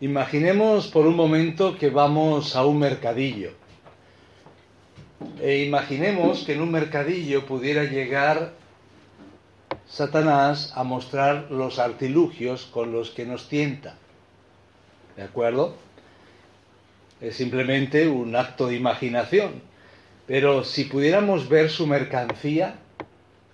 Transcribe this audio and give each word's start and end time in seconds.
Imaginemos 0.00 0.88
por 0.88 1.06
un 1.06 1.14
momento 1.14 1.76
que 1.76 1.90
vamos 1.90 2.56
a 2.56 2.64
un 2.64 2.78
mercadillo. 2.78 3.52
E 5.42 5.58
imaginemos 5.58 6.44
que 6.44 6.54
en 6.54 6.62
un 6.62 6.70
mercadillo 6.70 7.44
pudiera 7.44 7.84
llegar 7.84 8.54
Satanás 9.86 10.72
a 10.74 10.84
mostrar 10.84 11.50
los 11.50 11.78
artilugios 11.78 12.64
con 12.64 12.92
los 12.92 13.10
que 13.10 13.26
nos 13.26 13.50
tienta. 13.50 13.96
¿De 15.16 15.22
acuerdo? 15.22 15.76
Es 17.20 17.36
simplemente 17.36 18.08
un 18.08 18.34
acto 18.36 18.68
de 18.68 18.76
imaginación. 18.76 19.60
Pero 20.26 20.64
si 20.64 20.84
pudiéramos 20.84 21.50
ver 21.50 21.68
su 21.68 21.86
mercancía, 21.86 22.76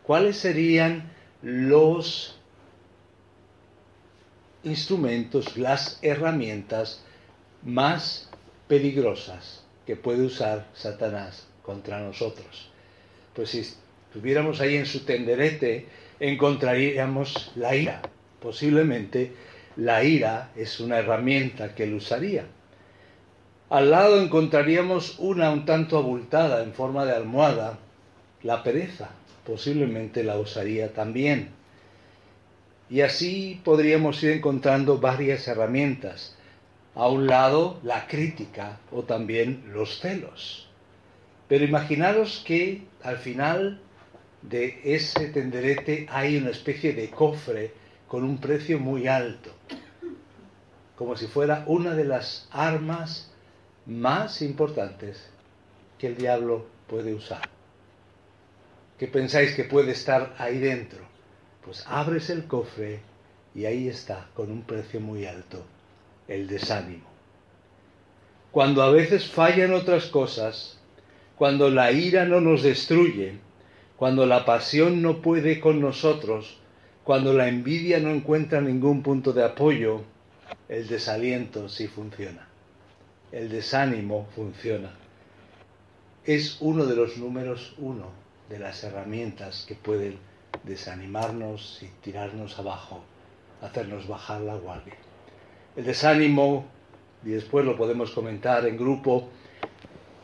¿cuáles 0.04 0.36
serían 0.36 1.10
los 1.42 2.35
instrumentos, 4.66 5.56
las 5.56 5.98
herramientas 6.02 7.02
más 7.62 8.28
peligrosas 8.68 9.64
que 9.86 9.96
puede 9.96 10.24
usar 10.24 10.66
Satanás 10.74 11.46
contra 11.62 12.00
nosotros? 12.00 12.70
Pues 13.34 13.50
si 13.50 13.60
estuviéramos 13.60 14.60
ahí 14.60 14.76
en 14.76 14.86
su 14.86 15.04
tenderete, 15.04 15.86
encontraríamos 16.20 17.52
la 17.54 17.74
ira. 17.74 18.02
Posiblemente 18.40 19.32
la 19.76 20.04
ira 20.04 20.50
es 20.56 20.80
una 20.80 20.98
herramienta 20.98 21.74
que 21.74 21.84
él 21.84 21.94
usaría. 21.94 22.46
Al 23.68 23.90
lado 23.90 24.20
encontraríamos 24.20 25.18
una 25.18 25.50
un 25.50 25.64
tanto 25.64 25.98
abultada 25.98 26.62
en 26.62 26.72
forma 26.72 27.04
de 27.04 27.12
almohada, 27.12 27.78
la 28.42 28.62
pereza, 28.62 29.10
posiblemente 29.44 30.22
la 30.22 30.38
usaría 30.38 30.92
también. 30.92 31.55
Y 32.88 33.00
así 33.00 33.60
podríamos 33.64 34.22
ir 34.22 34.30
encontrando 34.30 34.98
varias 34.98 35.46
herramientas. 35.48 36.36
A 36.94 37.08
un 37.08 37.26
lado 37.26 37.78
la 37.82 38.06
crítica 38.06 38.78
o 38.90 39.02
también 39.02 39.64
los 39.72 39.98
celos. 40.00 40.68
Pero 41.48 41.64
imaginaros 41.64 42.42
que 42.46 42.82
al 43.02 43.18
final 43.18 43.80
de 44.42 44.80
ese 44.84 45.28
tenderete 45.28 46.06
hay 46.08 46.36
una 46.36 46.50
especie 46.50 46.92
de 46.92 47.10
cofre 47.10 47.72
con 48.08 48.24
un 48.24 48.38
precio 48.38 48.78
muy 48.78 49.08
alto, 49.08 49.52
como 50.94 51.16
si 51.16 51.26
fuera 51.26 51.64
una 51.66 51.94
de 51.94 52.04
las 52.04 52.48
armas 52.50 53.30
más 53.84 54.42
importantes 54.42 55.28
que 55.98 56.06
el 56.08 56.16
diablo 56.16 56.66
puede 56.86 57.14
usar. 57.14 57.42
¿Qué 58.98 59.08
pensáis 59.08 59.54
que 59.54 59.64
puede 59.64 59.92
estar 59.92 60.34
ahí 60.38 60.58
dentro? 60.58 61.05
Pues 61.66 61.84
abres 61.86 62.30
el 62.30 62.46
cofre 62.46 63.00
y 63.54 63.66
ahí 63.66 63.88
está, 63.88 64.28
con 64.34 64.50
un 64.50 64.62
precio 64.62 65.00
muy 65.00 65.26
alto, 65.26 65.62
el 66.28 66.46
desánimo. 66.46 67.04
Cuando 68.52 68.82
a 68.82 68.90
veces 68.90 69.26
fallan 69.26 69.74
otras 69.74 70.06
cosas, 70.06 70.78
cuando 71.36 71.68
la 71.68 71.92
ira 71.92 72.24
no 72.24 72.40
nos 72.40 72.62
destruye, 72.62 73.34
cuando 73.98 74.24
la 74.24 74.46
pasión 74.46 75.02
no 75.02 75.20
puede 75.20 75.60
con 75.60 75.80
nosotros, 75.80 76.56
cuando 77.04 77.34
la 77.34 77.48
envidia 77.48 78.00
no 78.00 78.08
encuentra 78.08 78.62
ningún 78.62 79.02
punto 79.02 79.34
de 79.34 79.44
apoyo, 79.44 80.00
el 80.70 80.88
desaliento 80.88 81.68
sí 81.68 81.86
funciona 81.86 82.46
el 83.32 83.48
desánimo 83.48 84.28
funciona. 84.34 84.90
Es 86.24 86.58
uno 86.60 86.86
de 86.86 86.96
los 86.96 87.16
números 87.18 87.74
uno 87.78 88.10
de 88.48 88.58
las 88.58 88.82
herramientas 88.84 89.64
que 89.66 89.74
pueden 89.74 90.18
desanimarnos 90.66 91.82
y 91.82 91.86
tirarnos 92.02 92.58
abajo, 92.58 93.02
hacernos 93.62 94.06
bajar 94.08 94.40
la 94.40 94.56
guardia. 94.56 94.94
El 95.76 95.84
desánimo, 95.84 96.66
y 97.24 97.30
después 97.30 97.64
lo 97.64 97.76
podemos 97.76 98.10
comentar 98.10 98.66
en 98.66 98.76
grupo, 98.76 99.30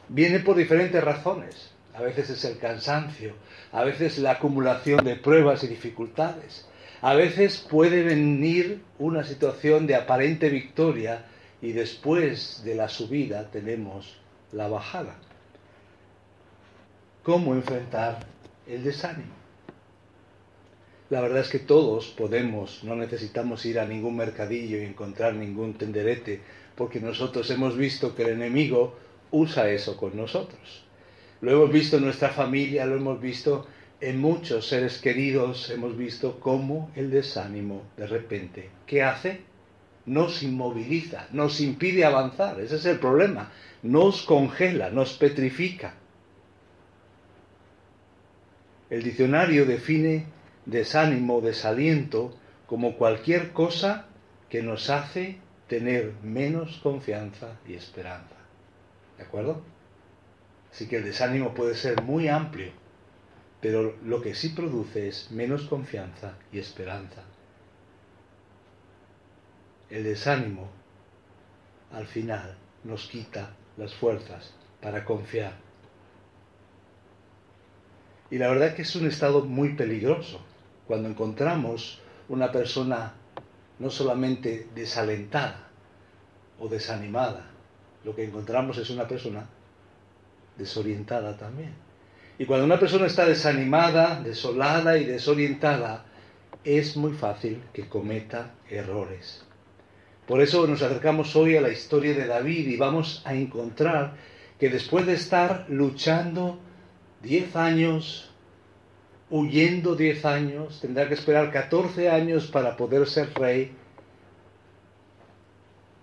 viene 0.09 0.41
por 0.41 0.57
diferentes 0.57 1.03
razones. 1.03 1.73
A 1.95 2.01
veces 2.01 2.31
es 2.31 2.45
el 2.45 2.59
cansancio, 2.59 3.35
a 3.71 3.85
veces 3.85 4.19
la 4.19 4.33
acumulación 4.33 5.05
de 5.05 5.17
pruebas 5.17 5.63
y 5.63 5.69
dificultades, 5.69 6.67
a 7.03 7.15
veces 7.15 7.59
puede 7.59 8.03
venir 8.03 8.83
una 8.99 9.25
situación 9.25 9.87
de 9.87 9.97
aparente 9.97 10.49
victoria 10.49 11.27
y 11.61 11.73
después 11.73 12.63
de 12.65 12.77
la 12.77 12.89
subida 12.89 13.51
tenemos 13.51 14.17
la 14.53 14.69
bajada. 14.69 15.17
¿Cómo 17.23 17.55
enfrentar 17.55 18.21
el 18.67 18.85
desánimo? 18.85 19.42
La 21.13 21.21
verdad 21.21 21.41
es 21.41 21.51
que 21.51 21.59
todos 21.59 22.07
podemos, 22.07 22.83
no 22.85 22.97
necesitamos 22.97 23.67
ir 23.67 23.79
a 23.79 23.85
ningún 23.85 24.17
mercadillo 24.17 24.79
y 24.79 24.85
encontrar 24.87 25.35
ningún 25.35 25.75
tenderete, 25.75 26.41
porque 26.75 27.01
nosotros 27.01 27.51
hemos 27.51 27.77
visto 27.77 28.15
que 28.15 28.23
el 28.23 28.31
enemigo 28.31 28.97
usa 29.31 29.69
eso 29.69 29.99
con 29.99 30.17
nosotros. 30.17 30.87
Lo 31.43 31.51
hemos 31.51 31.71
visto 31.71 31.99
en 31.99 32.07
nuestra 32.07 32.31
familia, 32.31 32.87
lo 32.87 32.97
hemos 32.97 33.21
visto 33.21 33.67
en 34.01 34.23
muchos 34.23 34.67
seres 34.67 34.97
queridos, 35.03 35.69
hemos 35.69 35.99
visto 35.99 36.41
cómo 36.41 36.91
el 36.97 37.11
desánimo 37.11 37.83
de 37.99 38.07
repente, 38.07 38.71
¿qué 38.87 39.03
hace? 39.03 39.43
nos 40.07 40.43
inmoviliza, 40.43 41.29
nos 41.33 41.61
impide 41.61 42.07
avanzar. 42.07 42.59
Ese 42.59 42.77
es 42.77 42.87
el 42.87 42.99
problema. 42.99 43.53
Nos 43.83 44.23
congela, 44.23 44.89
nos 44.89 45.13
petrifica. 45.13 45.95
El 48.89 49.03
diccionario 49.03 49.67
define 49.67 50.41
desánimo, 50.67 51.41
desaliento, 51.41 52.37
como 52.67 52.97
cualquier 52.97 53.53
cosa 53.53 54.07
que 54.49 54.63
nos 54.63 54.91
hace 54.91 55.39
tener 55.69 56.13
menos 56.23 56.79
confianza 56.83 57.59
y 57.67 57.75
esperanza. 57.75 58.37
¿De 59.17 59.25
acuerdo? 59.25 59.63
Así 60.71 60.89
que 60.89 60.97
el 60.97 61.05
desánimo 61.05 61.55
puede 61.55 61.75
ser 61.75 62.03
muy 62.03 62.29
amplio, 62.29 62.73
pero 63.61 63.97
lo 64.05 64.23
que 64.23 64.35
sí 64.35 64.51
produce 64.51 65.09
es 65.09 65.31
menos 65.31 65.65
confianza 65.65 66.39
y 66.53 66.59
esperanza 66.59 67.23
el 69.93 70.05
desánimo 70.05 70.71
al 71.93 72.07
final 72.07 72.57
nos 72.83 73.07
quita 73.09 73.55
las 73.77 73.95
fuerzas 73.95 74.55
para 74.81 75.05
confiar. 75.05 75.53
Y 78.31 78.39
la 78.39 78.49
verdad 78.49 78.75
que 78.75 78.83
es 78.83 78.97
un 78.97 79.07
estado 79.07 79.45
muy 79.45 79.75
peligroso 79.75 80.41
cuando 80.93 81.09
encontramos 81.09 82.01
una 82.29 82.53
persona 82.53 83.15
no 83.79 83.89
solamente 83.89 84.69
desalentada 84.75 85.71
o 86.59 86.69
desanimada, 86.69 87.47
lo 88.05 88.15
que 88.15 88.25
encontramos 88.25 88.77
es 88.77 88.91
una 88.91 89.09
persona 89.09 89.47
desorientada 90.59 91.35
también. 91.39 91.73
Y 92.39 92.45
cuando 92.45 92.67
una 92.67 92.79
persona 92.79 93.07
está 93.07 93.25
desanimada, 93.25 94.21
desolada 94.21 94.99
y 94.99 95.07
desorientada, 95.07 96.05
es 96.63 96.95
muy 96.99 97.13
fácil 97.13 97.63
que 97.73 97.89
cometa 97.89 98.51
errores. 98.69 99.47
Por 100.27 100.43
eso 100.43 100.67
nos 100.67 100.83
acercamos 100.83 101.35
hoy 101.37 101.57
a 101.57 101.63
la 101.63 101.71
historia 101.71 102.13
de 102.13 102.27
David 102.27 102.69
y 102.69 102.77
vamos 102.77 103.23
a 103.25 103.33
encontrar 103.33 104.17
que 104.61 104.69
después 104.69 105.07
de 105.07 105.15
estar 105.15 105.65
luchando 105.71 106.59
10 107.23 107.57
años, 107.57 108.32
huyendo 109.33 109.97
10 109.97 110.27
años, 110.27 110.79
tendrá 110.83 111.09
que 111.09 111.15
esperar 111.15 111.51
14 111.51 112.11
años 112.11 112.49
para 112.49 112.77
poder 112.77 113.09
ser 113.09 113.33
rey. 113.33 113.75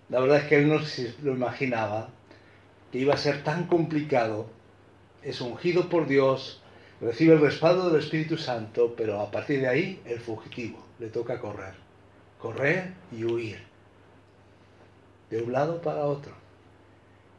La 0.10 0.20
verdad 0.20 0.40
es 0.40 0.44
que 0.46 0.56
él 0.56 0.68
no 0.68 0.80
lo 1.22 1.34
imaginaba, 1.36 2.10
que 2.92 2.98
iba 2.98 3.14
a 3.14 3.18
ser 3.18 3.44
tan 3.44 3.68
complicado. 3.68 4.50
Es 5.22 5.42
ungido 5.42 5.90
por 5.90 6.08
Dios, 6.08 6.64
recibe 7.02 7.36
el 7.36 7.42
respaldo 7.42 7.92
del 7.92 8.02
Espíritu 8.02 8.36
Santo, 8.36 8.96
pero 8.98 9.22
a 9.22 9.30
partir 9.30 9.62
de 9.62 9.68
ahí 9.68 10.02
el 10.06 10.20
fugitivo 10.20 10.84
le 10.98 11.10
toca 11.10 11.40
correr, 11.40 11.76
correr 12.40 12.94
y 13.16 13.26
huir 13.26 13.60
de 15.30 15.44
un 15.44 15.52
lado 15.52 15.84
para 15.84 16.06
otro. 16.06 16.34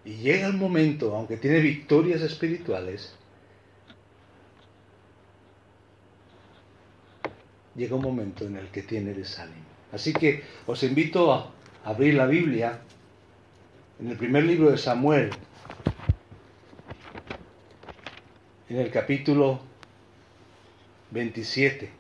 Y 0.05 0.19
llega 0.19 0.47
el 0.47 0.55
momento, 0.55 1.17
aunque 1.17 1.37
tiene 1.37 1.59
victorias 1.59 2.21
espirituales, 2.21 3.13
llega 7.75 7.97
un 7.97 8.03
momento 8.03 8.47
en 8.47 8.57
el 8.57 8.69
que 8.69 8.83
tiene 8.83 9.15
desánimo. 9.15 9.65
Así 9.93 10.13
que 10.13 10.43
os 10.67 10.83
invito 10.83 11.33
a 11.33 11.53
abrir 11.85 12.15
la 12.15 12.27
Biblia 12.27 12.81
en 14.01 14.09
el 14.09 14.17
primer 14.17 14.45
libro 14.45 14.71
de 14.71 14.79
Samuel, 14.79 15.31
en 18.69 18.77
el 18.77 18.91
capítulo 18.91 19.61
27. 21.11 21.91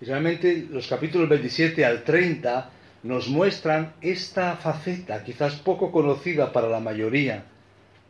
Y 0.00 0.04
realmente 0.04 0.68
los 0.70 0.86
capítulos 0.86 1.28
27 1.28 1.84
al 1.84 2.04
30 2.04 2.70
nos 3.02 3.28
muestran 3.28 3.94
esta 4.00 4.56
faceta, 4.56 5.24
quizás 5.24 5.54
poco 5.56 5.90
conocida 5.90 6.52
para 6.52 6.68
la 6.68 6.80
mayoría, 6.80 7.44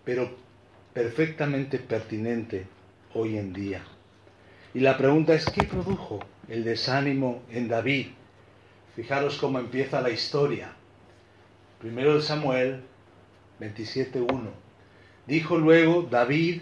pero 0.05 0.37
perfectamente 0.93 1.79
pertinente 1.79 2.67
hoy 3.15 3.37
en 3.37 3.53
día. 3.53 3.83
Y 4.77 4.81
la 4.81 4.99
pregunta 4.99 5.33
es, 5.33 5.47
¿qué 5.47 5.65
produjo 5.65 6.21
el 6.49 6.63
desánimo 6.63 7.41
en 7.49 7.67
David? 7.67 8.09
Fijaros 8.95 9.39
cómo 9.39 9.59
empieza 9.59 10.03
la 10.03 10.11
historia. 10.11 10.71
Primero 11.81 12.15
de 12.15 12.21
Samuel 12.21 12.83
27.1. 13.59 14.51
Dijo 15.27 15.57
luego 15.57 16.03
David 16.03 16.61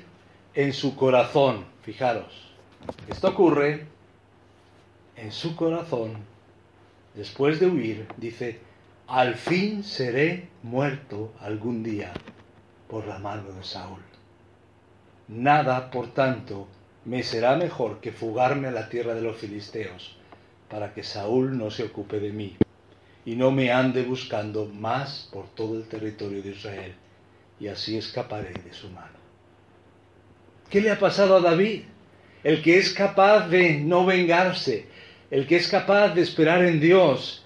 en 0.55 0.73
su 0.73 0.95
corazón, 0.95 1.65
fijaros, 1.83 2.55
esto 3.09 3.31
ocurre 3.31 3.89
en 5.17 5.33
su 5.33 5.57
corazón, 5.57 6.13
después 7.17 7.59
de 7.59 7.67
huir, 7.67 8.07
dice, 8.17 8.61
al 9.09 9.35
fin 9.35 9.83
seré 9.83 10.51
muerto 10.63 11.33
algún 11.41 11.83
día 11.83 12.13
por 12.87 13.09
la 13.09 13.19
mano 13.19 13.51
de 13.51 13.65
Saúl. 13.65 14.03
Nada, 15.27 15.91
por 15.91 16.15
tanto, 16.15 16.69
me 17.05 17.23
será 17.23 17.57
mejor 17.57 18.01
que 18.01 18.13
fugarme 18.13 18.69
a 18.69 18.73
la 18.73 18.89
tierra 18.89 19.15
de 19.15 19.23
los 19.23 19.37
filisteos, 19.37 20.17
para 20.69 20.95
que 20.95 21.03
Saúl 21.03 21.57
no 21.57 21.71
se 21.71 21.85
ocupe 21.85 22.19
de 22.19 22.33
mí, 22.33 22.57
y 23.25 23.37
no 23.37 23.51
me 23.51 23.71
ande 23.73 24.03
buscando 24.03 24.67
más 24.67 25.29
por 25.33 25.49
todo 25.55 25.77
el 25.77 25.85
territorio 25.85 26.43
de 26.43 26.51
Israel, 26.51 26.95
y 27.61 27.69
así 27.69 27.97
escaparé 27.97 28.53
de 28.53 28.73
su 28.73 28.89
mano. 28.91 29.19
¿Qué 30.71 30.81
le 30.81 30.91
ha 30.91 30.99
pasado 30.99 31.37
a 31.37 31.41
David? 31.41 31.83
El 32.43 32.63
que 32.63 32.79
es 32.79 32.93
capaz 32.93 33.49
de 33.49 33.81
no 33.81 34.05
vengarse, 34.05 34.87
el 35.31 35.47
que 35.47 35.57
es 35.57 35.69
capaz 35.69 36.11
de 36.11 36.23
esperar 36.23 36.65
en 36.65 36.81
Dios, 36.81 37.45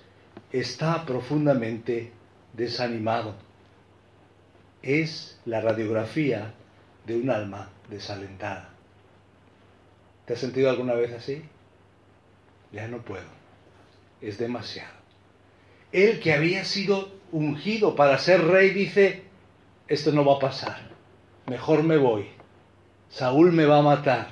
está 0.53 1.05
profundamente 1.05 2.13
desanimado. 2.53 3.35
Es 4.83 5.39
la 5.45 5.61
radiografía 5.61 6.55
de 7.07 7.17
un 7.17 7.31
alma 7.31 7.71
desalentada. 7.91 8.78
¿Te 10.29 10.35
has 10.35 10.41
sentido 10.41 10.69
alguna 10.69 10.93
vez 10.93 11.11
así? 11.15 11.43
Ya 12.71 12.87
no 12.87 12.99
puedo. 12.99 13.25
Es 14.21 14.37
demasiado. 14.37 14.93
Él 15.91 16.21
que 16.21 16.35
había 16.35 16.67
sido 16.67 17.09
ungido 17.33 17.97
para 17.97 18.19
ser 18.19 18.45
rey 18.45 18.69
dice, 18.69 19.23
esto 19.89 20.13
no 20.13 20.27
va 20.27 20.37
a 20.37 20.39
pasar. 20.39 20.91
Mejor 21.47 21.83
me 21.83 21.97
voy. 21.97 22.29
Saúl 23.09 23.53
me 23.53 23.65
va 23.65 23.79
a 23.79 23.83
matar. 23.83 24.29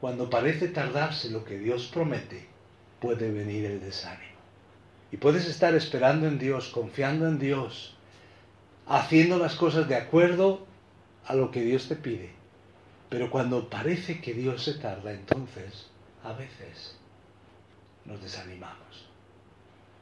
Cuando 0.00 0.30
parece 0.30 0.68
tardarse 0.68 1.28
lo 1.28 1.44
que 1.44 1.58
Dios 1.58 1.90
promete, 1.92 2.46
puede 3.00 3.32
venir 3.32 3.64
el 3.64 3.80
desánimo. 3.80 4.38
Y 5.10 5.16
puedes 5.16 5.48
estar 5.48 5.74
esperando 5.74 6.28
en 6.28 6.38
Dios, 6.38 6.68
confiando 6.68 7.26
en 7.26 7.40
Dios, 7.40 7.96
haciendo 8.86 9.38
las 9.38 9.56
cosas 9.56 9.88
de 9.88 9.96
acuerdo 9.96 10.70
a 11.26 11.34
lo 11.34 11.50
que 11.50 11.62
Dios 11.62 11.88
te 11.88 11.96
pide. 11.96 12.30
Pero 13.08 13.30
cuando 13.30 13.68
parece 13.68 14.20
que 14.20 14.32
Dios 14.32 14.64
se 14.64 14.74
tarda, 14.74 15.12
entonces 15.12 15.86
a 16.24 16.32
veces 16.32 16.96
nos 18.04 18.22
desanimamos. 18.22 19.06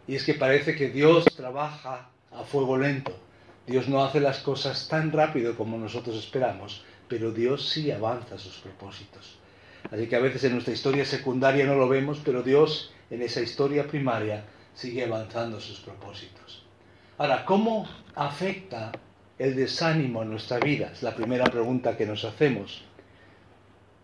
Y 0.07 0.15
es 0.15 0.25
que 0.25 0.35
parece 0.35 0.75
que 0.75 0.91
Dios 0.91 1.25
trabaja 1.37 2.11
a 2.33 2.45
fuego 2.45 2.79
lento. 2.79 3.17
Dios 3.67 3.89
no 3.89 4.03
hace 4.05 4.21
las 4.21 4.39
cosas 4.39 4.89
tan 4.89 5.13
rápido 5.13 5.57
como 5.57 5.79
nosotros 5.79 6.17
esperamos, 6.17 6.85
pero 7.09 7.33
Dios 7.33 7.69
sí 7.69 7.91
avanza 7.91 8.39
sus 8.39 8.59
propósitos. 8.59 9.39
Así 9.91 10.07
que 10.07 10.17
a 10.17 10.21
veces 10.21 10.45
en 10.45 10.53
nuestra 10.53 10.75
historia 10.75 11.05
secundaria 11.05 11.67
no 11.67 11.75
lo 11.75 11.89
vemos, 11.89 12.21
pero 12.25 12.43
Dios 12.43 12.93
en 13.11 13.23
esa 13.23 13.41
historia 13.41 13.87
primaria 13.87 14.45
sigue 14.75 15.05
avanzando 15.05 15.61
sus 15.61 15.81
propósitos. 15.81 16.65
Ahora, 17.19 17.45
¿cómo 17.45 17.89
afecta 18.15 18.93
el 19.41 19.57
desánimo 19.57 20.23
en 20.23 20.31
nuestra 20.31 20.59
vida? 20.59 20.91
Es 20.93 21.03
la 21.03 21.17
primera 21.17 21.47
pregunta 21.47 21.97
que 21.97 22.05
nos 22.05 22.25
hacemos. 22.25 22.85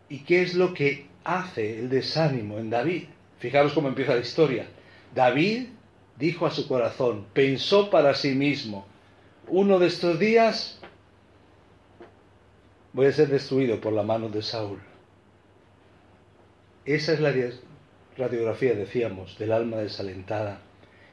¿Y 0.09 0.21
qué 0.21 0.41
es 0.41 0.55
lo 0.55 0.73
que 0.73 1.09
hace 1.25 1.79
el 1.79 1.91
desánimo 1.91 2.59
en 2.59 2.71
David? 2.71 3.05
Fijaros 3.39 3.75
cómo 3.75 3.89
empieza 3.89 4.15
la 4.15 4.23
historia. 4.23 4.67
David 5.15 5.67
dijo 6.19 6.47
a 6.47 6.51
su 6.51 6.67
corazón, 6.67 7.27
pensó 7.35 7.91
para 7.91 8.15
sí 8.15 8.35
mismo, 8.35 8.87
uno 9.49 9.79
de 9.79 9.89
estos 9.89 10.19
días 10.19 10.81
voy 12.95 13.07
a 13.07 13.13
ser 13.13 13.29
destruido 13.29 13.79
por 13.79 13.93
la 13.93 14.03
mano 14.03 14.31
de 14.31 14.41
Saúl. 14.41 14.79
Esa 16.87 17.13
es 17.13 17.21
la 17.21 17.35
radiografía, 18.17 18.73
decíamos, 18.73 19.37
del 19.39 19.53
alma 19.53 19.77
desalentada. 19.77 20.61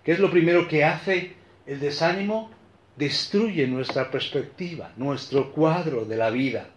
¿Qué 0.06 0.14
es 0.14 0.20
lo 0.20 0.32
primero 0.32 0.70
que 0.70 0.86
hace 0.86 1.34
el 1.66 1.82
desánimo 1.82 2.52
destruye 2.96 3.68
nuestra 3.68 4.12
perspectiva, 4.12 4.92
nuestro 4.98 5.52
cuadro 5.52 6.06
de 6.06 6.18
la 6.18 6.30
vida. 6.30 6.70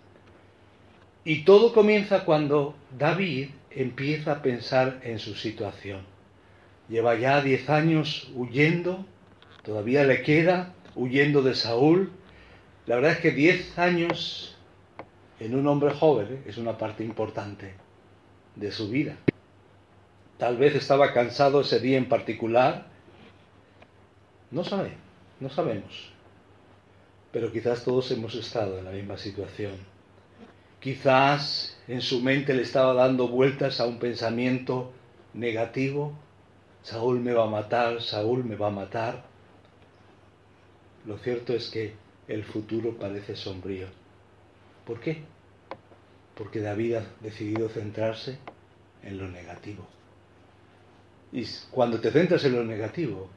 Y 1.24 1.44
todo 1.44 1.72
comienza 1.72 2.24
cuando 2.24 2.74
David 2.96 3.48
empieza 3.70 4.32
a 4.32 4.42
pensar 4.42 5.00
en 5.02 5.18
su 5.18 5.34
situación. 5.34 6.02
Lleva 6.88 7.16
ya 7.16 7.42
diez 7.42 7.68
años 7.68 8.30
huyendo, 8.34 9.04
todavía 9.62 10.04
le 10.04 10.22
queda, 10.22 10.74
huyendo 10.94 11.42
de 11.42 11.54
Saúl. 11.54 12.12
La 12.86 12.94
verdad 12.94 13.12
es 13.12 13.18
que 13.18 13.32
diez 13.32 13.76
años 13.78 14.56
en 15.40 15.54
un 15.54 15.66
hombre 15.66 15.90
joven 15.90 16.28
¿eh? 16.30 16.42
es 16.46 16.58
una 16.58 16.78
parte 16.78 17.04
importante 17.04 17.74
de 18.54 18.72
su 18.72 18.88
vida. 18.88 19.16
Tal 20.38 20.56
vez 20.56 20.74
estaba 20.74 21.12
cansado 21.12 21.62
ese 21.62 21.80
día 21.80 21.98
en 21.98 22.08
particular, 22.08 22.86
no 24.50 24.64
sabe, 24.64 24.92
no 25.40 25.50
sabemos. 25.50 26.12
Pero 27.32 27.52
quizás 27.52 27.84
todos 27.84 28.10
hemos 28.10 28.34
estado 28.34 28.78
en 28.78 28.84
la 28.84 28.92
misma 28.92 29.18
situación. 29.18 29.74
Quizás 30.80 31.76
en 31.88 32.00
su 32.00 32.20
mente 32.20 32.54
le 32.54 32.62
estaba 32.62 32.94
dando 32.94 33.28
vueltas 33.28 33.80
a 33.80 33.86
un 33.86 33.98
pensamiento 33.98 34.92
negativo. 35.34 36.12
Saúl 36.82 37.20
me 37.20 37.32
va 37.32 37.44
a 37.44 37.50
matar, 37.50 38.00
Saúl 38.00 38.44
me 38.44 38.56
va 38.56 38.68
a 38.68 38.70
matar. 38.70 39.24
Lo 41.04 41.18
cierto 41.18 41.52
es 41.52 41.68
que 41.68 41.94
el 42.28 42.44
futuro 42.44 42.96
parece 42.96 43.36
sombrío. 43.36 43.88
¿Por 44.84 45.00
qué? 45.00 45.22
Porque 46.34 46.60
David 46.60 46.96
ha 46.96 47.06
decidido 47.20 47.68
centrarse 47.68 48.38
en 49.02 49.18
lo 49.18 49.28
negativo. 49.28 49.86
Y 51.32 51.44
cuando 51.70 52.00
te 52.00 52.10
centras 52.10 52.44
en 52.44 52.54
lo 52.54 52.64
negativo, 52.64 53.28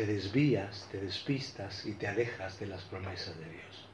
te 0.00 0.06
desvías, 0.06 0.88
te 0.90 0.98
despistas 0.98 1.84
y 1.84 1.92
te 1.92 2.06
alejas 2.06 2.58
de 2.58 2.66
las 2.66 2.80
promesas 2.84 3.38
de 3.38 3.44
Dios. 3.44 3.86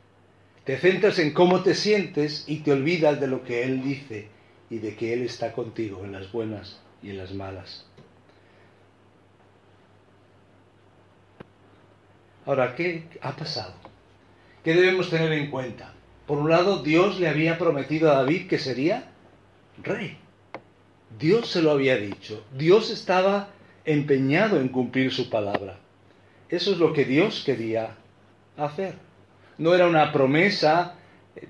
Te 0.62 0.78
centras 0.78 1.18
en 1.18 1.32
cómo 1.32 1.64
te 1.64 1.74
sientes 1.74 2.44
y 2.46 2.58
te 2.58 2.70
olvidas 2.70 3.18
de 3.18 3.26
lo 3.26 3.42
que 3.42 3.64
Él 3.64 3.82
dice 3.82 4.28
y 4.70 4.78
de 4.78 4.94
que 4.94 5.12
Él 5.12 5.22
está 5.22 5.52
contigo 5.52 6.04
en 6.04 6.12
las 6.12 6.30
buenas 6.30 6.80
y 7.02 7.10
en 7.10 7.18
las 7.18 7.34
malas. 7.34 7.86
Ahora, 12.44 12.76
¿qué 12.76 13.08
ha 13.20 13.34
pasado? 13.34 13.74
¿Qué 14.62 14.74
debemos 14.74 15.10
tener 15.10 15.32
en 15.32 15.50
cuenta? 15.50 15.92
Por 16.28 16.38
un 16.38 16.50
lado, 16.50 16.84
Dios 16.84 17.18
le 17.18 17.26
había 17.28 17.58
prometido 17.58 18.12
a 18.12 18.18
David 18.18 18.46
que 18.46 18.60
sería 18.60 19.10
rey. 19.82 20.16
Dios 21.18 21.50
se 21.50 21.62
lo 21.62 21.72
había 21.72 21.96
dicho. 21.96 22.46
Dios 22.56 22.90
estaba 22.90 23.48
empeñado 23.84 24.60
en 24.60 24.68
cumplir 24.68 25.12
su 25.12 25.28
palabra. 25.28 25.80
Eso 26.48 26.72
es 26.72 26.78
lo 26.78 26.92
que 26.92 27.04
Dios 27.04 27.42
quería 27.44 27.96
hacer. 28.56 28.94
No 29.58 29.74
era 29.74 29.86
una 29.86 30.12
promesa 30.12 30.94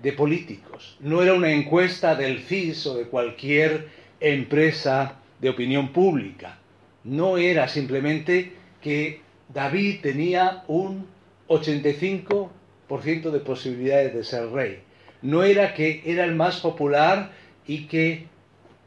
de 0.03 0.13
políticos, 0.13 0.97
no 1.01 1.23
era 1.23 1.35
una 1.35 1.53
encuesta 1.53 2.15
del 2.15 2.41
CIS 2.41 2.87
o 2.87 2.97
de 2.97 3.05
cualquier 3.05 3.89
empresa 4.21 5.21
de 5.41 5.51
opinión 5.51 5.93
pública. 5.93 6.59
No 7.05 7.37
era 7.39 7.69
simplemente 7.69 8.53
que 8.81 9.21
David 9.53 10.01
tenía 10.01 10.65
un 10.67 11.07
85% 11.49 13.31
de 13.31 13.41
posibilidades 13.41 14.15
de 14.15 14.25
ser 14.25 14.51
rey. 14.51 14.81
No 15.23 15.45
era 15.45 15.75
que 15.75 16.03
era 16.05 16.25
el 16.25 16.35
más 16.35 16.61
popular 16.61 17.33
y 17.67 17.87
que 17.87 18.27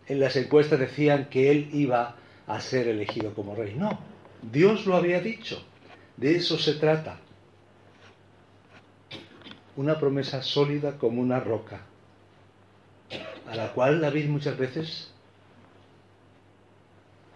en 0.07 0.19
las 0.19 0.35
encuestas 0.35 0.79
decían 0.79 1.27
que 1.29 1.51
él 1.51 1.69
iba 1.71 2.15
a 2.47 2.59
ser 2.59 2.87
elegido 2.87 3.33
como 3.33 3.55
rey. 3.55 3.75
No, 3.75 3.99
Dios 4.41 4.85
lo 4.85 4.95
había 4.95 5.21
dicho. 5.21 5.63
De 6.19 6.35
eso 6.35 6.57
se 6.57 6.73
trata. 6.73 7.17
Una 9.77 9.97
promesa 9.97 10.41
sólida 10.41 10.97
como 10.97 11.21
una 11.21 11.39
roca. 11.39 11.81
a 13.47 13.55
la 13.55 13.71
cual 13.71 13.99
David 13.99 14.27
muchas 14.27 14.55
veces 14.57 15.11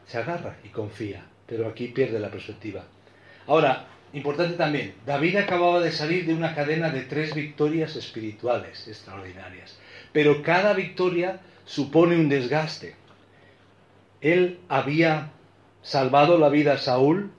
se 0.05 0.17
agarra 0.19 0.57
y 0.63 0.67
confía, 0.67 1.25
pero 1.47 1.67
aquí 1.67 1.87
pierde 1.87 2.19
la 2.19 2.29
perspectiva. 2.29 2.83
Ahora, 3.47 3.87
importante 4.11 4.57
también, 4.57 4.93
David 5.07 5.37
acababa 5.37 5.79
de 5.79 5.91
salir 5.91 6.27
de 6.27 6.35
una 6.35 6.53
cadena 6.53 6.91
de 6.91 7.01
tres 7.03 7.33
victorias 7.33 7.95
espirituales 7.95 8.87
extraordinarias, 8.87 9.79
pero 10.11 10.43
cada 10.43 10.73
victoria 10.73 11.39
supone 11.65 12.15
un 12.15 12.29
desgaste. 12.29 12.95
Él 14.21 14.59
había 14.69 15.31
salvado 15.81 16.37
la 16.37 16.49
vida 16.49 16.73
a 16.73 16.77
Saúl 16.77 17.31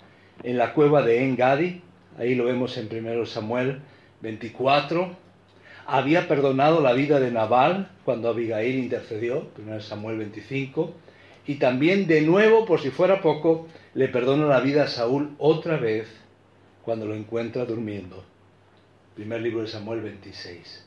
en 0.43 0.59
la 0.59 0.75
cueva 0.75 1.03
de 1.03 1.25
Engadi, 1.25 1.81
ahí 2.19 2.35
lo 2.35 2.45
vemos 2.45 2.77
en 2.77 2.89
1 2.91 3.27
Samuel 3.27 3.81
24, 4.21 5.17
había 5.87 6.29
perdonado 6.29 6.81
la 6.81 6.93
vida 6.93 7.21
de 7.21 7.31
Nabal 7.31 7.91
cuando 8.05 8.29
Abigail 8.29 8.77
intercedió, 8.77 9.49
1 9.59 9.81
Samuel 9.81 10.19
25, 10.19 10.95
y 11.47 11.57
también 11.57 12.07
de 12.07 12.23
nuevo, 12.23 12.65
por 12.65 12.81
si 12.81 12.91
fuera 12.91 13.21
poco, 13.21 13.69
le 13.93 14.09
perdona 14.09 14.47
la 14.47 14.61
vida 14.61 14.85
a 14.85 14.89
Saúl 14.89 15.35
otra 15.39 15.77
vez 15.77 16.09
cuando 16.85 17.07
lo 17.07 17.15
encuentra 17.15 17.65
durmiendo. 17.65 18.25
Primer 19.15 19.43
libro 19.43 19.63
de 19.63 19.69
Samuel 19.69 20.01
26. 20.01 20.87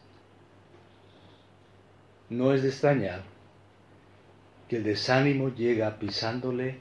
No 2.30 2.54
es 2.54 2.62
de 2.64 2.70
extrañar 2.70 3.22
que 4.68 4.78
el 4.78 4.84
desánimo 4.84 5.50
llega 5.50 5.98
pisándole 5.98 6.80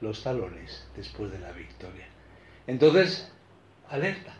los 0.00 0.22
talones 0.22 0.86
después 0.96 1.30
de 1.30 1.38
la 1.38 1.52
victoria. 1.52 2.06
Entonces, 2.66 3.30
alerta. 3.88 4.34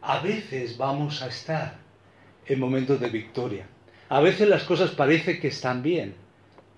A 0.00 0.20
veces 0.20 0.76
vamos 0.76 1.22
a 1.22 1.28
estar 1.28 1.78
en 2.46 2.60
momentos 2.60 3.00
de 3.00 3.08
victoria. 3.08 3.66
A 4.08 4.20
veces 4.20 4.48
las 4.48 4.64
cosas 4.64 4.90
parece 4.92 5.38
que 5.38 5.48
están 5.48 5.82
bien, 5.82 6.14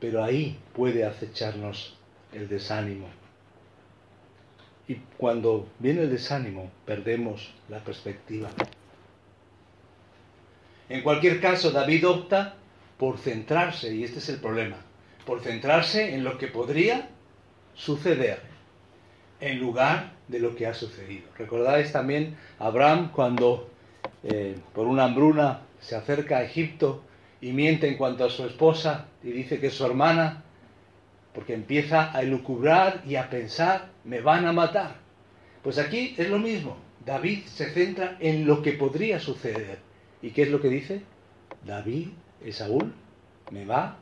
pero 0.00 0.24
ahí 0.24 0.58
puede 0.74 1.04
acecharnos 1.04 1.96
el 2.32 2.48
desánimo. 2.48 3.08
Y 4.88 4.96
cuando 5.16 5.68
viene 5.78 6.02
el 6.02 6.10
desánimo, 6.10 6.70
perdemos 6.84 7.52
la 7.68 7.78
perspectiva. 7.78 8.50
En 10.88 11.02
cualquier 11.02 11.40
caso, 11.40 11.70
David 11.70 12.08
opta 12.08 12.56
por 12.98 13.18
centrarse, 13.18 13.94
y 13.94 14.02
este 14.02 14.18
es 14.18 14.28
el 14.28 14.40
problema, 14.40 14.78
por 15.24 15.40
centrarse 15.40 16.14
en 16.14 16.24
lo 16.24 16.36
que 16.36 16.48
podría 16.48 17.08
suceder, 17.74 18.40
en 19.40 19.58
lugar 19.58 20.12
de 20.28 20.38
lo 20.38 20.54
que 20.54 20.66
ha 20.66 20.74
sucedido. 20.74 21.28
Recordáis 21.36 21.92
también 21.92 22.36
a 22.58 22.66
Abraham 22.66 23.10
cuando 23.12 23.70
eh, 24.22 24.56
por 24.74 24.86
una 24.86 25.04
hambruna 25.04 25.62
se 25.80 25.96
acerca 25.96 26.38
a 26.38 26.44
Egipto 26.44 27.02
y 27.40 27.52
miente 27.52 27.88
en 27.88 27.96
cuanto 27.96 28.24
a 28.24 28.30
su 28.30 28.44
esposa 28.44 29.06
y 29.22 29.30
dice 29.30 29.58
que 29.58 29.68
es 29.68 29.74
su 29.74 29.86
hermana, 29.86 30.44
porque 31.34 31.54
empieza 31.54 32.14
a 32.16 32.22
elucubrar 32.22 33.02
y 33.06 33.16
a 33.16 33.30
pensar, 33.30 33.90
me 34.04 34.20
van 34.20 34.46
a 34.46 34.52
matar. 34.52 34.96
Pues 35.62 35.78
aquí 35.78 36.14
es 36.18 36.28
lo 36.28 36.38
mismo, 36.38 36.76
David 37.04 37.44
se 37.46 37.70
centra 37.70 38.16
en 38.20 38.46
lo 38.46 38.62
que 38.62 38.72
podría 38.72 39.20
suceder. 39.20 39.78
¿Y 40.22 40.30
qué 40.30 40.42
es 40.42 40.50
lo 40.50 40.60
que 40.60 40.68
dice? 40.68 41.02
David, 41.64 42.08
Esaúl, 42.44 42.92
me 43.50 43.64
va 43.64 43.96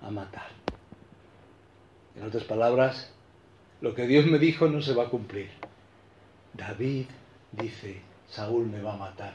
a 0.00 0.10
matar. 0.10 0.57
En 2.18 2.26
otras 2.26 2.44
palabras, 2.44 3.12
lo 3.80 3.94
que 3.94 4.06
Dios 4.06 4.26
me 4.26 4.38
dijo 4.38 4.68
no 4.68 4.82
se 4.82 4.94
va 4.94 5.04
a 5.04 5.10
cumplir. 5.10 5.50
David 6.54 7.06
dice, 7.52 8.00
Saúl 8.28 8.66
me 8.66 8.82
va 8.82 8.94
a 8.94 8.96
matar 8.96 9.34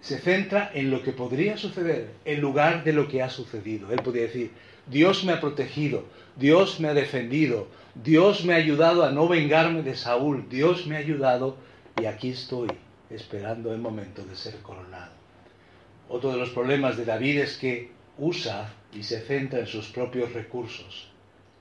se 0.00 0.18
centra 0.18 0.70
en 0.72 0.90
lo 0.90 1.02
que 1.02 1.12
podría 1.12 1.56
suceder 1.56 2.12
en 2.24 2.40
lugar 2.40 2.84
de 2.84 2.92
lo 2.92 3.08
que 3.08 3.22
ha 3.22 3.28
sucedido. 3.28 3.90
Él 3.90 4.00
podría 4.02 4.24
decir, 4.24 4.52
Dios 4.86 5.24
me 5.24 5.32
ha 5.32 5.40
protegido, 5.40 6.04
Dios 6.36 6.78
me 6.78 6.88
ha 6.88 6.94
defendido, 6.94 7.66
Dios 7.94 8.44
me 8.44 8.54
ha 8.54 8.56
ayudado 8.56 9.04
a 9.04 9.10
no 9.10 9.26
vengarme 9.26 9.82
de 9.82 9.96
Saúl, 9.96 10.48
Dios 10.48 10.86
me 10.86 10.96
ha 10.96 11.00
ayudado 11.00 11.56
y 12.00 12.04
aquí 12.04 12.30
estoy 12.30 12.68
esperando 13.10 13.72
el 13.72 13.78
momento 13.78 14.24
de 14.24 14.36
ser 14.36 14.56
coronado. 14.58 15.12
Otro 16.08 16.30
de 16.30 16.38
los 16.38 16.50
problemas 16.50 16.96
de 16.96 17.04
David 17.04 17.40
es 17.40 17.56
que 17.56 17.90
usa 18.16 18.72
y 18.96 19.02
se 19.02 19.20
centra 19.20 19.60
en 19.60 19.66
sus 19.66 19.88
propios 19.88 20.32
recursos 20.32 21.10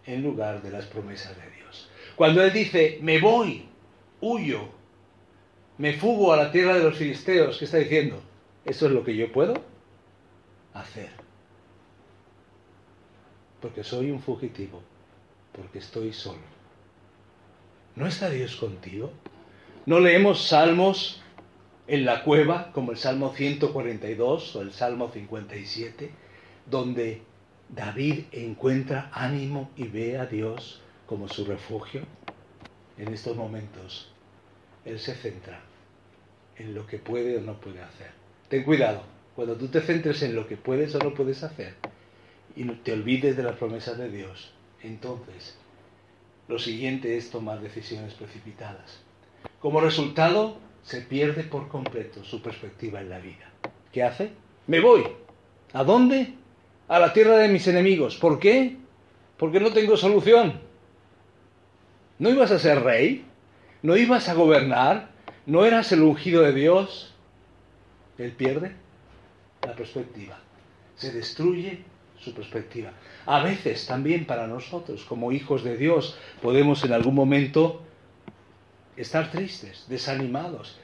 en 0.06 0.24
lugar 0.24 0.62
de 0.62 0.72
las 0.72 0.86
promesas 0.86 1.36
de 1.36 1.50
Dios. 1.56 1.89
Cuando 2.15 2.44
él 2.44 2.54
dice, 2.54 3.00
me 3.01 3.20
voy, 3.20 3.65
huyo, 4.22 4.70
me 5.77 5.94
fugo 5.94 6.32
a 6.32 6.38
la 6.38 6.51
tierra 6.51 6.75
de 6.75 6.84
los 6.84 6.98
filisteos, 6.98 7.58
¿qué 7.58 7.65
está 7.65 7.77
diciendo? 7.77 8.22
Eso 8.63 8.86
es 8.88 8.92
lo 8.92 9.04
que 9.04 9.15
yo 9.15 9.32
puedo 9.32 9.56
hacer. 10.74 11.10
Porque 13.62 13.84
soy 13.84 14.12
un 14.12 14.22
fugitivo, 14.22 14.82
porque 15.51 15.80
estoy 15.80 16.13
solo. 16.13 16.56
¿No 17.96 18.08
está 18.08 18.30
Dios 18.30 18.56
contigo? 18.56 19.12
¿No 19.86 20.00
leemos 20.00 20.48
salmos 20.48 21.22
en 21.88 22.06
la 22.06 22.24
cueva 22.24 22.72
como 22.72 22.92
el 22.92 22.98
Salmo 22.98 23.34
142 23.34 24.56
o 24.56 24.62
el 24.62 24.72
Salmo 24.72 25.12
57, 25.12 26.12
donde 26.66 27.22
David 27.70 28.26
encuentra 28.32 29.10
ánimo 29.14 29.72
y 29.76 29.88
ve 29.88 30.18
a 30.18 30.26
Dios 30.26 30.82
como 31.06 31.28
su 31.28 31.46
refugio? 31.46 32.02
En 32.98 33.14
estos 33.14 33.36
momentos, 33.36 34.12
Él 34.86 35.00
se 35.00 35.16
centra 35.16 35.62
en 36.58 36.74
lo 36.74 36.88
que 36.88 36.98
puede 36.98 37.38
o 37.38 37.42
no 37.42 37.60
puede 37.60 37.82
hacer. 37.82 38.12
Ten 38.50 38.64
cuidado, 38.64 39.04
cuando 39.36 39.56
tú 39.56 39.68
te 39.68 39.82
centres 39.82 40.22
en 40.24 40.36
lo 40.36 40.48
que 40.48 40.58
puedes 40.58 40.96
o 40.96 41.00
no 41.00 41.14
puedes 41.14 41.44
hacer 41.44 41.76
y 42.56 42.64
te 42.64 42.94
olvides 42.94 43.36
de 43.36 43.44
las 43.44 43.58
promesas 43.58 43.98
de 43.98 44.10
Dios, 44.10 44.54
entonces 44.82 45.58
lo 46.48 46.60
siguiente 46.60 47.18
es 47.18 47.32
tomar 47.32 47.60
decisiones 47.60 48.14
precipitadas. 48.14 49.02
Como 49.60 49.82
resultado, 49.82 50.58
se 50.84 51.02
pierde 51.02 51.44
por 51.44 51.68
completo 51.68 52.24
su 52.24 52.42
perspectiva 52.42 53.02
en 53.02 53.10
la 53.10 53.20
vida. 53.20 53.52
¿Qué 53.92 54.04
hace? 54.04 54.32
Me 54.68 54.80
voy. 54.80 55.04
¿A 55.74 55.84
dónde? 55.84 56.36
A 56.88 57.00
la 57.00 57.13
tierra 57.13 57.38
de 57.38 57.48
mis 57.48 57.68
enemigos. 57.68 58.15
¿Por 58.18 58.39
qué? 58.39 58.77
Porque 59.38 59.60
no 59.60 59.72
tengo 59.72 59.98
solución. 59.98 60.60
¿No 62.20 62.30
ibas 62.30 62.51
a 62.51 62.60
ser 62.60 62.84
rey? 62.84 63.25
¿No 63.82 63.98
ibas 63.98 64.30
a 64.30 64.34
gobernar? 64.34 65.10
¿No 65.46 65.65
eras 65.65 65.92
el 65.92 66.01
ungido 66.01 66.42
de 66.44 66.54
Dios? 66.54 67.13
Él 68.18 68.32
pierde 68.32 68.75
la 69.65 69.75
perspectiva. 69.75 70.39
Se 70.96 71.12
destruye 71.12 71.84
su 72.18 72.34
perspectiva. 72.34 72.92
A 73.25 73.44
veces 73.44 73.86
también 73.86 74.25
para 74.25 74.48
nosotros, 74.48 75.04
como 75.04 75.32
hijos 75.32 75.63
de 75.63 75.77
Dios, 75.77 76.18
podemos 76.42 76.84
en 76.84 76.94
algún 76.94 77.15
momento 77.15 77.82
estar 78.96 79.32
tristes, 79.32 79.86
desanimados. 79.89 80.77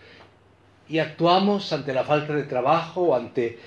Y 0.90 1.00
actuamos 1.00 1.72
ante 1.72 1.94
la 1.94 2.04
falta 2.04 2.34
de 2.34 2.44
trabajo, 2.44 3.16
ante 3.16 3.58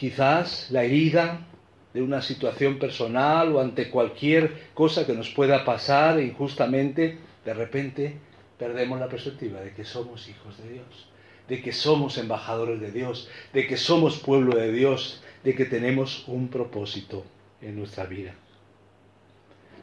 quizás 0.00 0.70
la 0.70 0.82
herida 0.82 1.46
de 1.94 2.00
una 2.00 2.22
situación 2.22 2.78
personal 2.78 3.54
o 3.54 3.60
ante 3.60 3.90
cualquier 3.90 4.70
cosa 4.74 5.06
que 5.06 5.12
nos 5.12 5.28
pueda 5.30 5.64
pasar 5.64 6.20
injustamente, 6.20 7.18
de 7.44 7.54
repente 7.54 8.16
perdemos 8.58 8.98
la 8.98 9.08
perspectiva 9.08 9.60
de 9.60 9.74
que 9.74 9.84
somos 9.84 10.26
hijos 10.28 10.56
de 10.62 10.72
Dios 10.72 11.10
de 11.50 11.60
que 11.60 11.72
somos 11.72 12.16
embajadores 12.16 12.80
de 12.80 12.92
Dios, 12.92 13.28
de 13.52 13.66
que 13.66 13.76
somos 13.76 14.18
pueblo 14.18 14.56
de 14.56 14.70
Dios, 14.70 15.20
de 15.42 15.56
que 15.56 15.64
tenemos 15.64 16.22
un 16.28 16.46
propósito 16.46 17.24
en 17.60 17.76
nuestra 17.76 18.04
vida. 18.04 18.34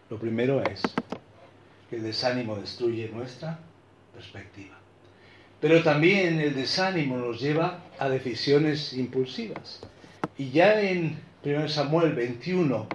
Lo 0.10 0.18
primero 0.18 0.64
es 0.64 0.82
que 1.90 1.98
el 1.98 2.04
desánimo 2.04 2.56
destruye 2.56 3.10
nuestra 3.10 3.60
perspectiva. 4.14 4.78
Pero 5.60 5.84
también 5.84 6.40
el 6.40 6.56
desánimo 6.56 7.18
nos 7.18 7.42
lleva 7.42 7.84
a 8.00 8.08
decisiones 8.08 8.94
impulsivas. 8.94 9.82
Y 10.38 10.52
ya 10.52 10.82
en 10.82 11.20
1 11.44 11.68
Samuel 11.70 12.14
21, 12.14 12.88